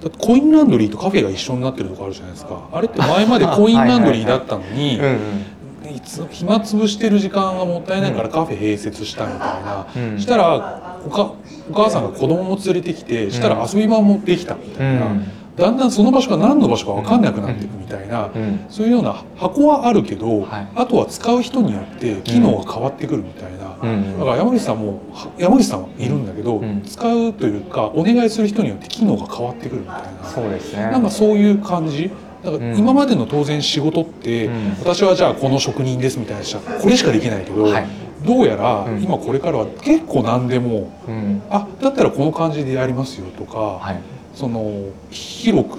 [0.00, 2.68] だってコインランドリーとカフェが一緒になってるとこあるじゃないですか。
[2.72, 5.00] あれって前までコインランドリーだったのに
[5.94, 10.20] いつ暇つぶしてる時間がもったいないからカフェ併設したみたいな、うん。
[10.20, 11.32] したらおか
[11.70, 18.66] お母さんが子供も連れてきてしたら遊び場もできたみたいな、うんだんだんその場所が何の場所か分かんなくなっていくみたいな、うん。
[18.68, 20.68] そういうような箱はあるけど、はい。
[20.74, 26.82] あとは使う人によって機能が変わってくるみたいな、うんだから山口さんもは山口さんはいるんだけど、うん。
[26.82, 30.82] 使うというかお願いする人によって機能が変わってくるみたいな、そうですね。
[30.82, 32.10] なんかそういう感じ？
[32.44, 32.78] だからうん。
[32.78, 34.70] 今までの当然仕事って、うん。
[34.80, 37.86] 私はじゃあこの職人ですみたいな人はこれしかできないけど、はい。
[38.26, 39.02] どうやらうん。
[39.02, 41.42] 今これからは結構何でも、うん。
[41.48, 45.78] あだったらこの感じでやりますよとか、はいその広く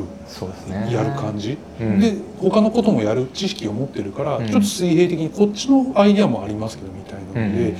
[0.92, 2.00] やる感じ、うん。
[2.00, 4.48] で他のこともやる知識を持ってるから、うん。
[4.48, 7.78] ちょっと水平的にこっちのアイデアもありますけどみたいなので、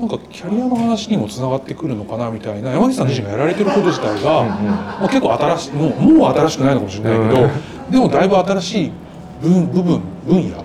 [0.00, 4.66] なんかキャリアの話にもつながってくるのかなみたいな山口さん自身がやられてること自体が、うんうん。
[4.66, 7.48] まあ、結構新しいもうもう新しくないのかもしれないけど、
[7.90, 8.92] でもだいぶ新しい
[9.40, 10.56] 分部分分野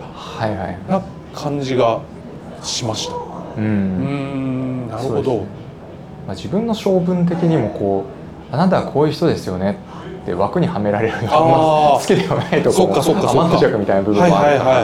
[0.89, 1.01] な
[1.35, 2.01] 感じが
[2.63, 3.13] しました。
[3.57, 4.85] うん。
[4.85, 5.45] んなるほど。
[6.25, 8.22] まあ、自分の性分的にもこう
[8.53, 9.79] あなたはこういう人ですよね
[10.21, 12.01] って枠にはめられるのがあんまあー。
[12.01, 13.57] 好きではないとこそっかそっかそっか。
[13.57, 14.83] 甘くみたいな部分はいはいもあるから、はい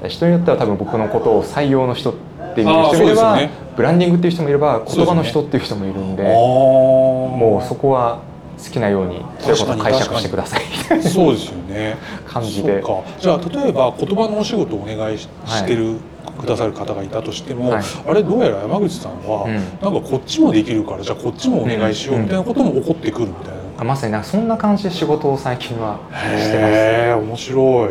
[0.00, 0.08] はい。
[0.08, 2.14] 人によっては多分僕のことを採用の人っ
[2.56, 3.50] て見るあー人もいれば、ね。
[3.76, 8.22] ブランディングっていう人もいれば言葉の人っていう人もいるんでももうそこは
[8.58, 10.62] 好きなようにそれこそ解釈してください。
[11.04, 11.96] そうですよね。
[12.26, 12.82] 感じで。
[13.20, 15.64] じゃあ例えば言葉のお仕事をお願いし,、はい。
[15.64, 15.98] てる
[16.32, 17.84] くださる方がいたとしても、はい。
[18.06, 19.54] あれどうやら山口さんは、うん。
[19.54, 19.60] な
[19.98, 22.22] んかこっちもできるからじゃあこっちもお願いしよううん。
[22.24, 23.54] みたいなことも起こってくるみたいな。
[23.78, 26.54] あまさになんかそんな感じで仕事を最近はしてます。
[26.54, 27.90] へえ面白い。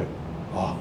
[0.55, 0.75] あ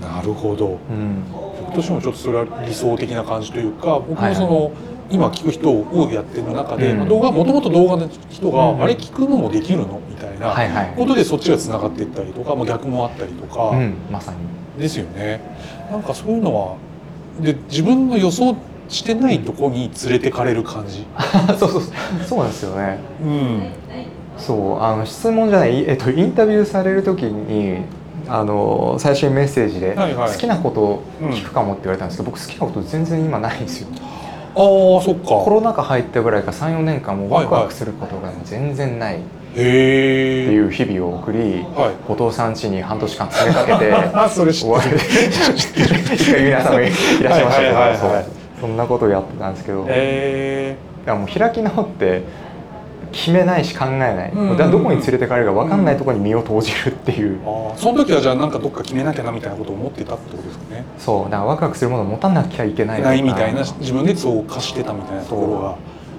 [0.00, 0.78] なるほど。
[0.90, 1.24] うん。
[1.60, 4.40] 僕としてもちょっとそれは理想的な感じというか僕はいはい。
[4.40, 4.72] もその、
[5.10, 6.98] 今聞く人をやってる中で、うん。
[6.98, 8.82] まあ動画もともと動画の人が、うん。
[8.82, 10.94] あれ聞くのもできるのみたいなはいはい。
[10.96, 14.80] ことでそっちがつながっていったりとか、まあ、逆もあったりとか、うん、まさに。
[14.80, 15.40] ですよね。
[15.90, 16.76] なんかそういうのは
[17.40, 18.56] で自分の予想
[18.88, 21.06] してないとこに連れてかれる感じ、
[21.58, 21.82] そうそう。
[22.26, 22.98] そうなんですよね。
[23.22, 23.62] うん、
[24.36, 24.82] そう。
[24.82, 27.78] あの質問じゃない、えっと、インタビューされる時に
[28.28, 30.32] あの最初にメッセージで、はいはい。
[30.32, 33.88] 好きなことを聞くかもって言われたんですけど、僕好きなこと全然今ないんですよ。
[34.56, 35.28] ああそっか。
[35.28, 37.68] コロナ禍入ったぐらいか34年間もうワクワはいはい。
[37.68, 39.18] クすることが全然ない
[39.54, 39.62] って
[40.52, 41.38] いう日々を送り、
[41.76, 42.08] はい。
[42.08, 46.42] 後藤さん家に半年間詰めかけて あそれ知ってる。
[46.44, 47.74] 皆さんもいらっしゃいましたけど、
[48.60, 52.22] そんなことをやってたんですけど、へだからもう開き直って
[53.12, 65.76] 決めないし考えない、うんどこに連れてかれるか分かんないところに身を投じるっていう、ああその時はじゃあなんかどっか決めなきゃなみたいなことを思ってたってことですかねそうだからワクワクするものを持たなきゃいけないないみたいな自分でそう貸してたみたいなところが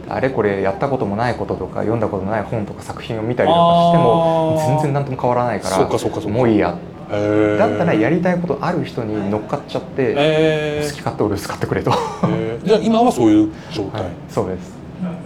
[0.08, 6.30] あれこれやったこともないこととか読んだことない本とか作品を見たりとかしても全然何とも変わらないからそっかそっかそっか。
[6.30, 6.78] もういいや。
[7.08, 11.92] だったらやりたいことある人に乗っかっちゃって、え好き勝手俺使ってくれと、
[12.28, 14.74] えじゃあ今はそういう状態、はいそうです。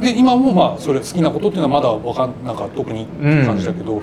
[0.02, 3.06] で今もまあそれ好きなことっていうのはまだわかんなんか特に
[3.46, 4.02] 感じだけど、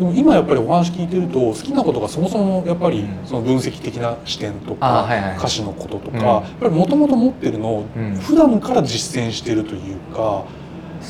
[0.00, 6.24] でも今やっぱりお話聞いてると好きなことがそもそもやっぱりうんその分析的な視点とか、あはいはい歌詞のこととか、うん。
[6.24, 8.14] やっぱりもともと持ってるのをうん。
[8.14, 10.46] 普段から実践してるというか、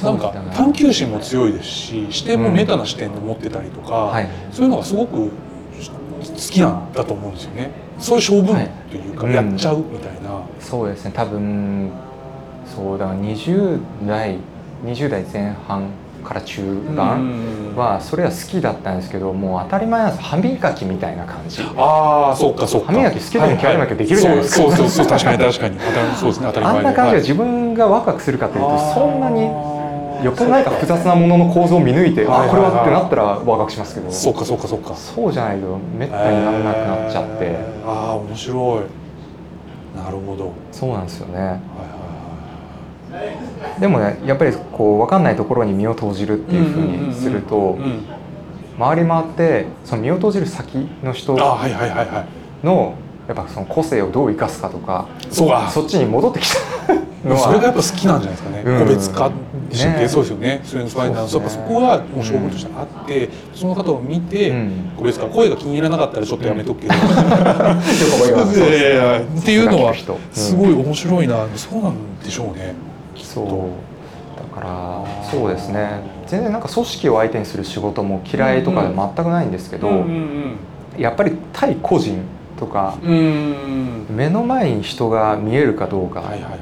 [0.02, 0.10] な。
[0.10, 4.28] んか探求心も強いですし視点もメタな視点で持ってたりとか、はい。
[4.50, 5.30] そういうのがすごく好
[6.50, 7.70] きなんだと思うんですよね。
[8.00, 8.56] そういう性分
[8.90, 10.42] というか、はいやっちゃうみたいな。
[10.58, 11.12] そうですね。
[11.14, 11.92] 多分
[12.66, 14.36] そうだから20代
[14.84, 16.62] 20代前半から中
[16.96, 20.22] 盤はそれは好きだったんですけどもう当たり前なんです。
[20.22, 21.62] 歯磨きみたいな感じ。
[21.76, 22.92] ああそうかそうか。
[22.92, 24.62] 歯磨き好きでも嫌いなきゃできるじゃないですか。
[24.62, 25.80] そうそうそうそう確かに確かに。
[26.16, 27.20] そうですね当たり前あんな感じではい。
[27.22, 29.42] 自分がワクワクするかというとそんなに
[30.24, 32.48] よっぽど何か複雑なものの構造を見抜いてはいはいはい。
[32.48, 34.10] あこれはってなったらワクワクしますけど。
[34.10, 34.94] そうかそうかそうか。
[34.94, 37.36] そうじゃないとめったにならなくなっちゃって。
[37.40, 37.88] えー。
[37.88, 39.98] ああ面白い。
[39.98, 40.44] なるほど。
[40.44, 41.40] はいそうなんですよね。
[41.40, 41.56] は
[43.78, 47.78] でもねやっぱりこう分かんないところに身を投じるっていうふうにすると
[48.78, 52.26] 回り回ってその身を投じる先の人あはいはいはいは
[52.62, 52.66] い。
[52.66, 52.94] の
[53.28, 55.70] やっぱその個性をどう生かすかとかそうか。
[55.70, 56.94] そっちに戻ってきた
[57.28, 58.78] のはそれがやっぱ好きなんじゃないですかね、うん。
[58.80, 59.30] 個別化
[59.70, 61.62] して、ねそうですよねそれのファイナンス、そうですね。
[61.62, 64.92] やっぱそこがもう勝負としてあって、その方を見て、うん。
[64.96, 67.04] 個別化声が気に入らなかったらちょっとやめとくけど、 よく
[68.14, 68.58] 思います。
[68.58, 69.94] いやいやいやっていうのは
[70.32, 72.74] すごい面白いな、そうなんでしょうね
[73.24, 73.46] そう。
[74.36, 76.02] だからそうですね。
[76.26, 80.56] 全然なんか組織を相手にする仕事も嫌いとかで全くないんですけど、うん
[80.98, 82.20] やっぱり対個人
[82.58, 83.14] とかうん。
[83.14, 86.60] うん目の前に人が見えるかどうか、はいはいはいはい。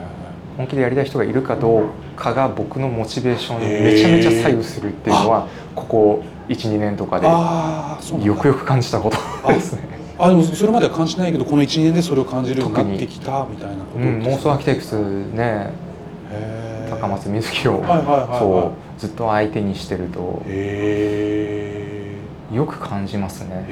[0.57, 1.85] 本気でやりたい人がいるかどう
[2.17, 7.27] かが僕のモチベーションにめちゃめちゃ左右するっていうのはここ12年とかで
[8.27, 9.99] よくよく感じたことですね。
[10.19, 15.71] あでもそれまでは感じないけどこの1年でそれを感じるようになってきたみたいなことうん、妄想アーキテクスね
[16.91, 17.85] 高松瑞希を
[18.39, 22.17] そうずっと相手にしてるとへ
[22.53, 23.67] よく感じますね。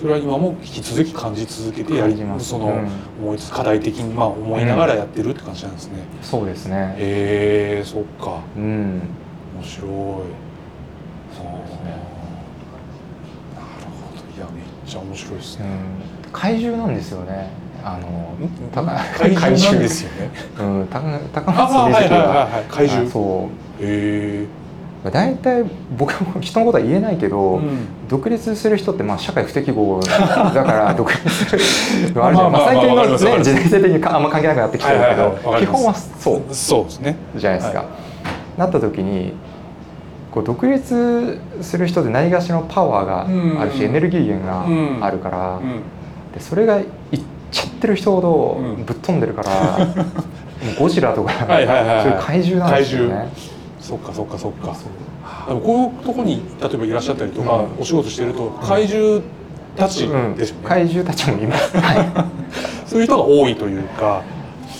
[0.00, 2.48] それは今も引き続き感じ続けてやります。
[2.48, 2.88] その、うん。
[3.22, 6.96] 思いつ課題的にまあ思いながらやってるって感じなんですね、そうですね。
[6.98, 8.40] へえそっか。
[8.56, 9.00] うん。
[9.54, 9.86] 面白い。
[9.86, 11.90] そうですね。
[13.54, 13.66] なる
[14.00, 14.22] ほど。
[14.36, 15.66] いやめっちゃ面白いですね、
[16.26, 17.48] うん、怪獣なんですよね。
[17.84, 18.36] あの、
[18.72, 18.82] た
[19.18, 20.30] 怪獣ですよね。
[20.58, 21.00] うん、高
[21.32, 22.64] 高あ松英二君はいはいはいがはい。
[22.70, 23.08] 怪獣。
[23.08, 23.48] あそ
[23.80, 25.10] へう。
[25.10, 25.64] 大体
[25.98, 27.60] 僕も人のことは言えないけえ、ど、
[28.08, 31.56] 独立する人ってまあ社会不適合だから 独立す
[32.08, 32.52] るのあるじゃん。
[32.52, 36.42] まあまあまあまあ最近のね時代性的にかあんま関係なくなってきてるけど基本はそう。
[36.52, 37.16] そうですね。
[37.34, 37.78] じゃないですか。
[37.80, 37.84] は
[38.56, 39.32] なった時に
[40.30, 43.84] こう独立する人でないがしのパワーがあるし、うん。
[43.86, 44.46] エネルギー源
[45.00, 45.82] があるから、うん。
[46.32, 46.84] でそれがいっ
[47.52, 48.84] ちゃってる人ほどうん。
[48.84, 49.92] ぶっ飛んでるから、も
[50.76, 53.28] うゴジラとか、はいそういう怪獣なんですよね。
[53.78, 54.76] そっかそっかそっか。
[55.46, 57.66] でもこういうとこに例えばいらっしゃったりとか、うん。
[57.80, 59.20] お仕事してると怪獣
[59.76, 60.34] たちうん。
[60.34, 61.76] ですよね、怪獣たちもいます。
[61.76, 62.08] はい。
[62.86, 64.22] そういう人が多いというか。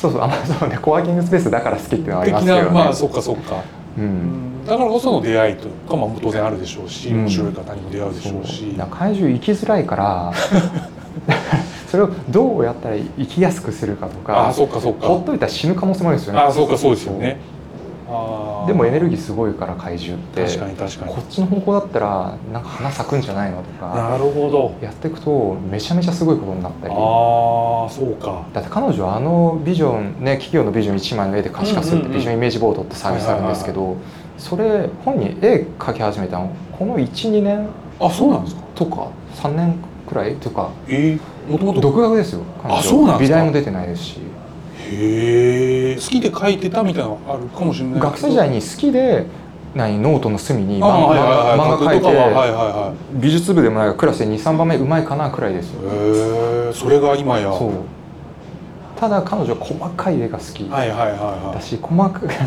[0.01, 2.65] そうそう、あまあそうね、コワーキングスペースだから好きっていうのはあり的ますけどね。
[2.65, 3.57] なまあそっかそっか、
[3.97, 4.67] うん。
[4.67, 7.21] だからこその出会いとかも当然あるでしょうし、うん。
[7.21, 10.33] 面白い方にも出会うでしょうし、だから怪獣生きづらいから
[11.89, 15.07] それをどうやったら生きやすくするかとああかそっかそっか。
[15.07, 16.41] ほっといたら死ぬ可能性もあるんですよね。
[16.41, 17.39] ああそうかそうですよね。
[18.09, 20.45] あでもエネルギーーすごいから怪獣って。
[20.45, 21.15] 確かに確かに。
[21.15, 24.73] こっちの方向だったらなんか花咲くんじゃないのとなかるほど。
[24.81, 26.95] やっていくとめちゃめちゃすごいことになったり。
[26.95, 26.99] ああ
[27.91, 28.43] そうか。
[28.53, 33.97] だって彼女はあのビジョンね企業のビジョン1枚の絵で可視化するってビジョンイメージボードってサービスあるんですけど
[34.39, 37.67] それ本人絵描き始めたのこの12年
[38.01, 38.63] あそうなんですか。
[38.75, 39.75] とか3年
[40.09, 40.37] くらい？
[40.37, 40.71] とか。
[40.89, 42.43] ええもともと独学ですよ。
[42.65, 43.37] あそうなんですか？
[43.39, 44.21] 美大も出てないですし。
[44.91, 48.01] へえ好きで書いてたみたいなのあるかもしれない。
[48.01, 49.27] 学生時代に好きで
[49.75, 55.81] 何ノートの隅にあ漫画描いとかははいてはいは美術部でもないクラスで23番目うまいかなくらいですよ。
[55.83, 57.53] いへえそれが今や。
[57.53, 57.71] そう。
[58.99, 60.65] ただ彼女は細かい絵が好き。
[60.69, 61.11] はいはいはい
[61.47, 61.55] はい。
[61.57, 62.45] だし細かくな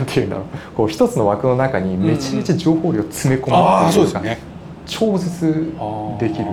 [0.00, 0.44] んていうんだろう。
[0.76, 4.10] こう一つの枠の中にめちゃめちゃ情報量詰め込むああっていうか。
[4.10, 4.38] そうですよね
[4.86, 5.72] 超絶
[6.18, 6.46] できる。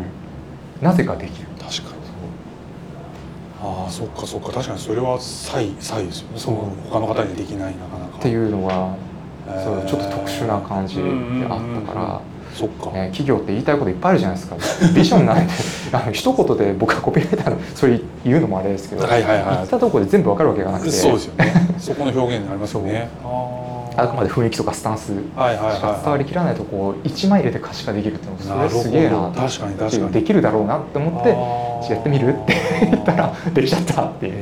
[0.82, 1.48] なぜかできる。
[1.60, 2.02] 確かに。
[3.64, 4.52] ああそっかそっか。
[4.52, 6.40] 確かにそれは差異差異ですよね。
[6.40, 8.18] その他の方にはできないなかなか。
[8.18, 8.96] っていうのが
[9.48, 9.64] へー。
[9.64, 11.04] そうちょっと特殊な感じで
[11.50, 12.22] あったから。
[12.54, 14.56] そっか、ね、企業って言いたいこといっぱいあるじゃないですか。
[14.94, 15.54] ビジョンなんて
[15.92, 19.46] あの一言で僕はコピーライターのそれ言うのもあれですけど、はいはいはい。
[19.46, 20.92] 言ったところで全部わかるわけがなくて。
[20.92, 21.54] そうですよね。
[21.80, 23.10] そこの表現になりますよね。
[23.24, 30.12] ああくまで雰囲気とかスタンスしはいはいはいか伝わりきらないとこを1枚入れて可視化できるっていうのはすげえな確かに確かに。
[30.12, 32.56] できるだろうなって思ってやってみるって
[32.90, 34.34] 言ったらできちゃったっていう。
[34.34, 34.38] へ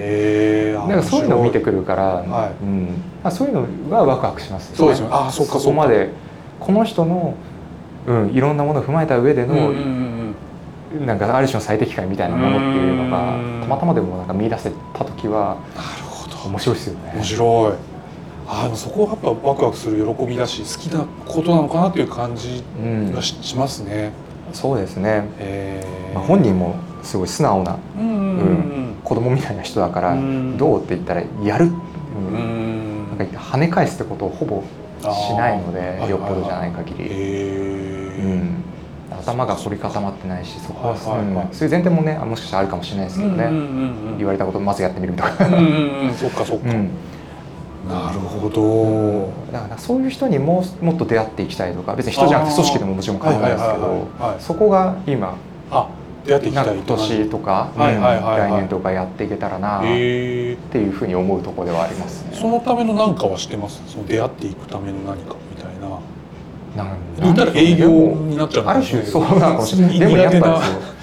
[0.75, 2.63] えなんかそういうのを見てくるから、はい。
[2.63, 2.85] うん。
[3.23, 4.77] まあ、そういうのはワクワクしますよね。
[4.77, 5.13] そうですよね。
[5.13, 5.65] あーそっかそっか。
[5.65, 6.09] こまで
[6.59, 7.35] この人の、
[8.09, 9.71] うん、いろんなものを踏まえた上での、
[11.05, 13.61] なんかある種の最適解みたいなものっていうのがうん。
[13.61, 16.49] たまたまでもなんか見出せた時はなるほど。
[16.49, 17.11] 面白いですよね。
[17.13, 17.73] 面白い。
[18.47, 23.13] あでもそこはやっぱワクワクする喜びだし好きなことなのかなっていう感じうん。
[23.13, 24.11] がし,、しますね。
[24.53, 26.15] そうですね、えー。
[26.15, 30.57] まあ、本人もすごい素直なうんうんうん子供みたいな人だからうん。
[30.57, 31.69] どうって言ったらやる、う
[32.17, 33.13] うん。
[33.13, 34.63] んなんか跳ね返すってことをほぼ
[35.01, 37.05] しないのでよっぽどじゃない限り、
[39.11, 41.45] 頭が凝り固まってないしそこは、はいはいはい。
[41.45, 41.53] うん。
[41.53, 44.17] そういう前提もねもしかしたらあるかもしれないですけどね、うんうんうんうん。
[44.17, 46.89] 言われたことをまずやってみるとか、うん そっかそっか、うん。
[47.89, 53.55] なるほど、だからそういう人にもうもっと出会っていきたいとか別に人じゃなくて組織でももちろん考えですけは
[54.19, 55.35] いはいそこが今
[55.71, 55.87] あ
[56.25, 58.41] 出会っていきたいと年とか、はいはいはいはい。
[58.41, 60.53] うん来年とかやっていけたらなってい
[60.87, 62.31] うふうに思うところではありますね。
[62.33, 63.81] そのための何かはしてます？
[63.87, 65.35] その出会っていくための何か
[67.19, 70.43] 言ったら営業になっちゃうある種そうなのかもしれないでもやっぱり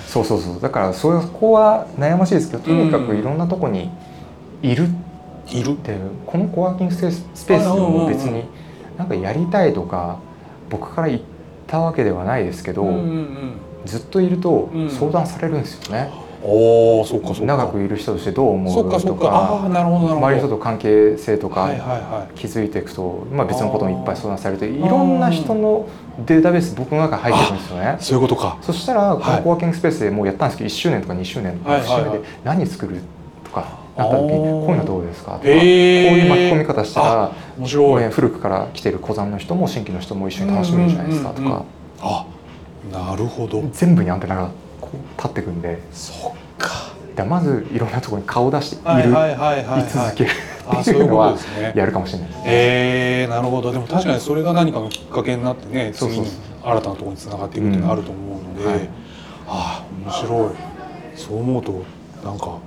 [0.06, 3.90] そうそうそうそうだからそこは悩ましいですけどとにかくいろんなとこに
[4.62, 4.88] いる
[5.48, 8.44] いるっていうこのコワーキングスペーススペースも別に
[8.96, 10.18] なんかやりたいとか
[10.70, 11.20] 僕から言っ
[11.66, 16.10] たわけではないですけど、うんうんうんずっといると相談されるんですよね、
[16.42, 21.70] おおそっか長くいる人としてどう思うとっかあなるほど周りの人と関係性とか
[22.34, 25.88] 気づいていくと、まあ、別のこともいっぱい相談されていろんな人の
[26.26, 27.96] データベース僕の中に入ってるんですよね。
[28.00, 28.02] い。
[28.02, 28.56] そういうことか。
[28.62, 29.36] そしたらこはい。
[29.36, 31.90] のコワーキングスペースでもうやったんですけど1周年とか2周年とかはいはい。
[31.90, 33.00] はい節目で何作る
[33.44, 33.60] とか
[33.96, 38.02] なった時にこういうのどうですかとかこういう巻き込み方したら面白い。
[38.02, 41.62] ね古くから来てる古参の人も新規の人も一緒に楽しめるじゃないですかとうんうんうんうん。
[41.62, 41.66] か
[42.02, 42.26] あ
[42.92, 43.62] なるほど。
[43.72, 44.50] 全部にアンテナが
[45.16, 45.78] 立ってくんで。
[45.92, 46.96] そっか。
[47.14, 50.30] だまずいろんなところに顔を出しているはいはいはいはい居続ける
[50.80, 51.34] っていうのは
[51.74, 52.38] やるかもしれないです。
[52.40, 52.44] ね。
[52.44, 53.72] えー、なるほど。
[53.72, 56.26] でも確かにそれが何かのきっかけになってね次に
[56.62, 58.88] 新たなところにつながっていくっていうのがあると思うので、うんはい、
[59.48, 60.76] ああ面白い。
[61.16, 61.82] そう思うと
[62.22, 62.58] なんか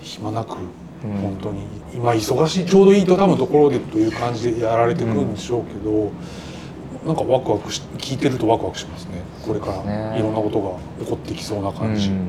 [0.00, 0.56] 暇なく
[1.02, 12.10] 本当に今忙しいちょうどいいと多分ところでという感じでやられていくんでしょうけど、うん、なんかワクワクし聞いてるとワクワクしますねこれからいろんなことが起こってきそうな感じ。
[12.10, 12.28] うん、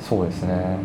[0.00, 0.78] そうですね、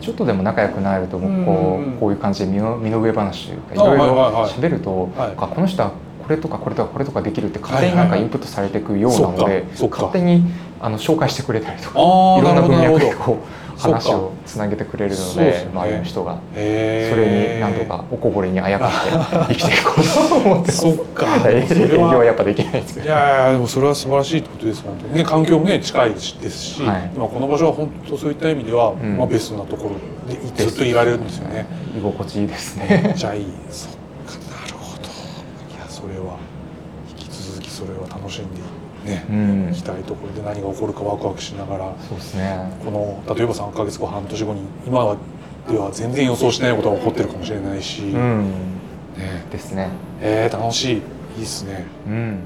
[0.00, 5.28] ちょっとでも仲良くなるとこう,、こういう感じで身の身の上話とかいろいろ喋ると、はい。
[5.28, 10.44] はい、この人はこれとかこれとかこれとかできるって勝手になんかインプットされていくようなので、勝手に
[10.80, 16.38] あの紹介してくれたりとかいろんな文脈でこう話をつなげてくれるので、ね、周りの人が。
[16.52, 21.26] それに何度かおこぼれにあやかって 生きていこうと思ってそっか。
[21.48, 25.24] 営業はやっぱできないですけどいやでもそれは素晴らしいってことです本当にね。
[25.24, 31.66] 環境もね近いですし、はい、今この場所は本当そういった意味では、うん、まあ、ベストなところでずっといられるんですよね。
[31.96, 33.02] 居心地いいですね。
[33.04, 33.46] めっちゃいい。
[33.70, 33.98] そっか。
[34.62, 35.02] なるほど。
[35.02, 36.36] いやそれは。
[37.10, 38.62] 引き続きそれは楽しんでい
[39.04, 42.70] ね、うん、行きたいところで何が起こるかワクワクしながらそうですね。
[42.84, 45.16] この例えば3か月後半年後に今
[45.68, 48.50] では全然予想しないことが起こってるかもしれないし、うん、
[49.16, 49.88] ね、ですね。
[50.20, 51.02] えー、楽しい。
[51.38, 51.86] いいっすね。
[52.06, 52.40] うん。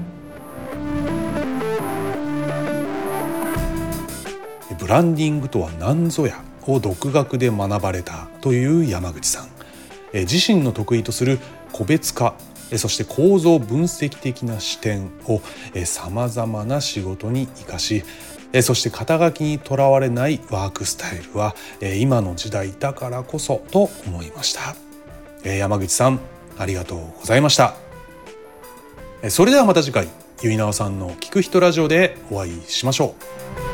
[4.77, 9.49] ブランディングとは何ぞやを独学で学ばれたという山口さん。
[10.13, 11.39] 自身の得意とする
[11.71, 12.35] 個別化
[12.77, 15.41] そして構造分析的な視点を
[15.85, 18.03] さまざまな仕事に生かし
[18.61, 21.55] そして肩書きにとらわれないワークスタイルは
[21.97, 24.75] 今の時代だからこそと思いました。
[25.43, 26.19] 山口さん
[26.57, 27.75] ありがとうございました。
[29.29, 30.07] それではまた次回
[30.41, 33.15] 結菜さんの聞く人ラジオでお会いしましょ
[33.61, 33.64] う。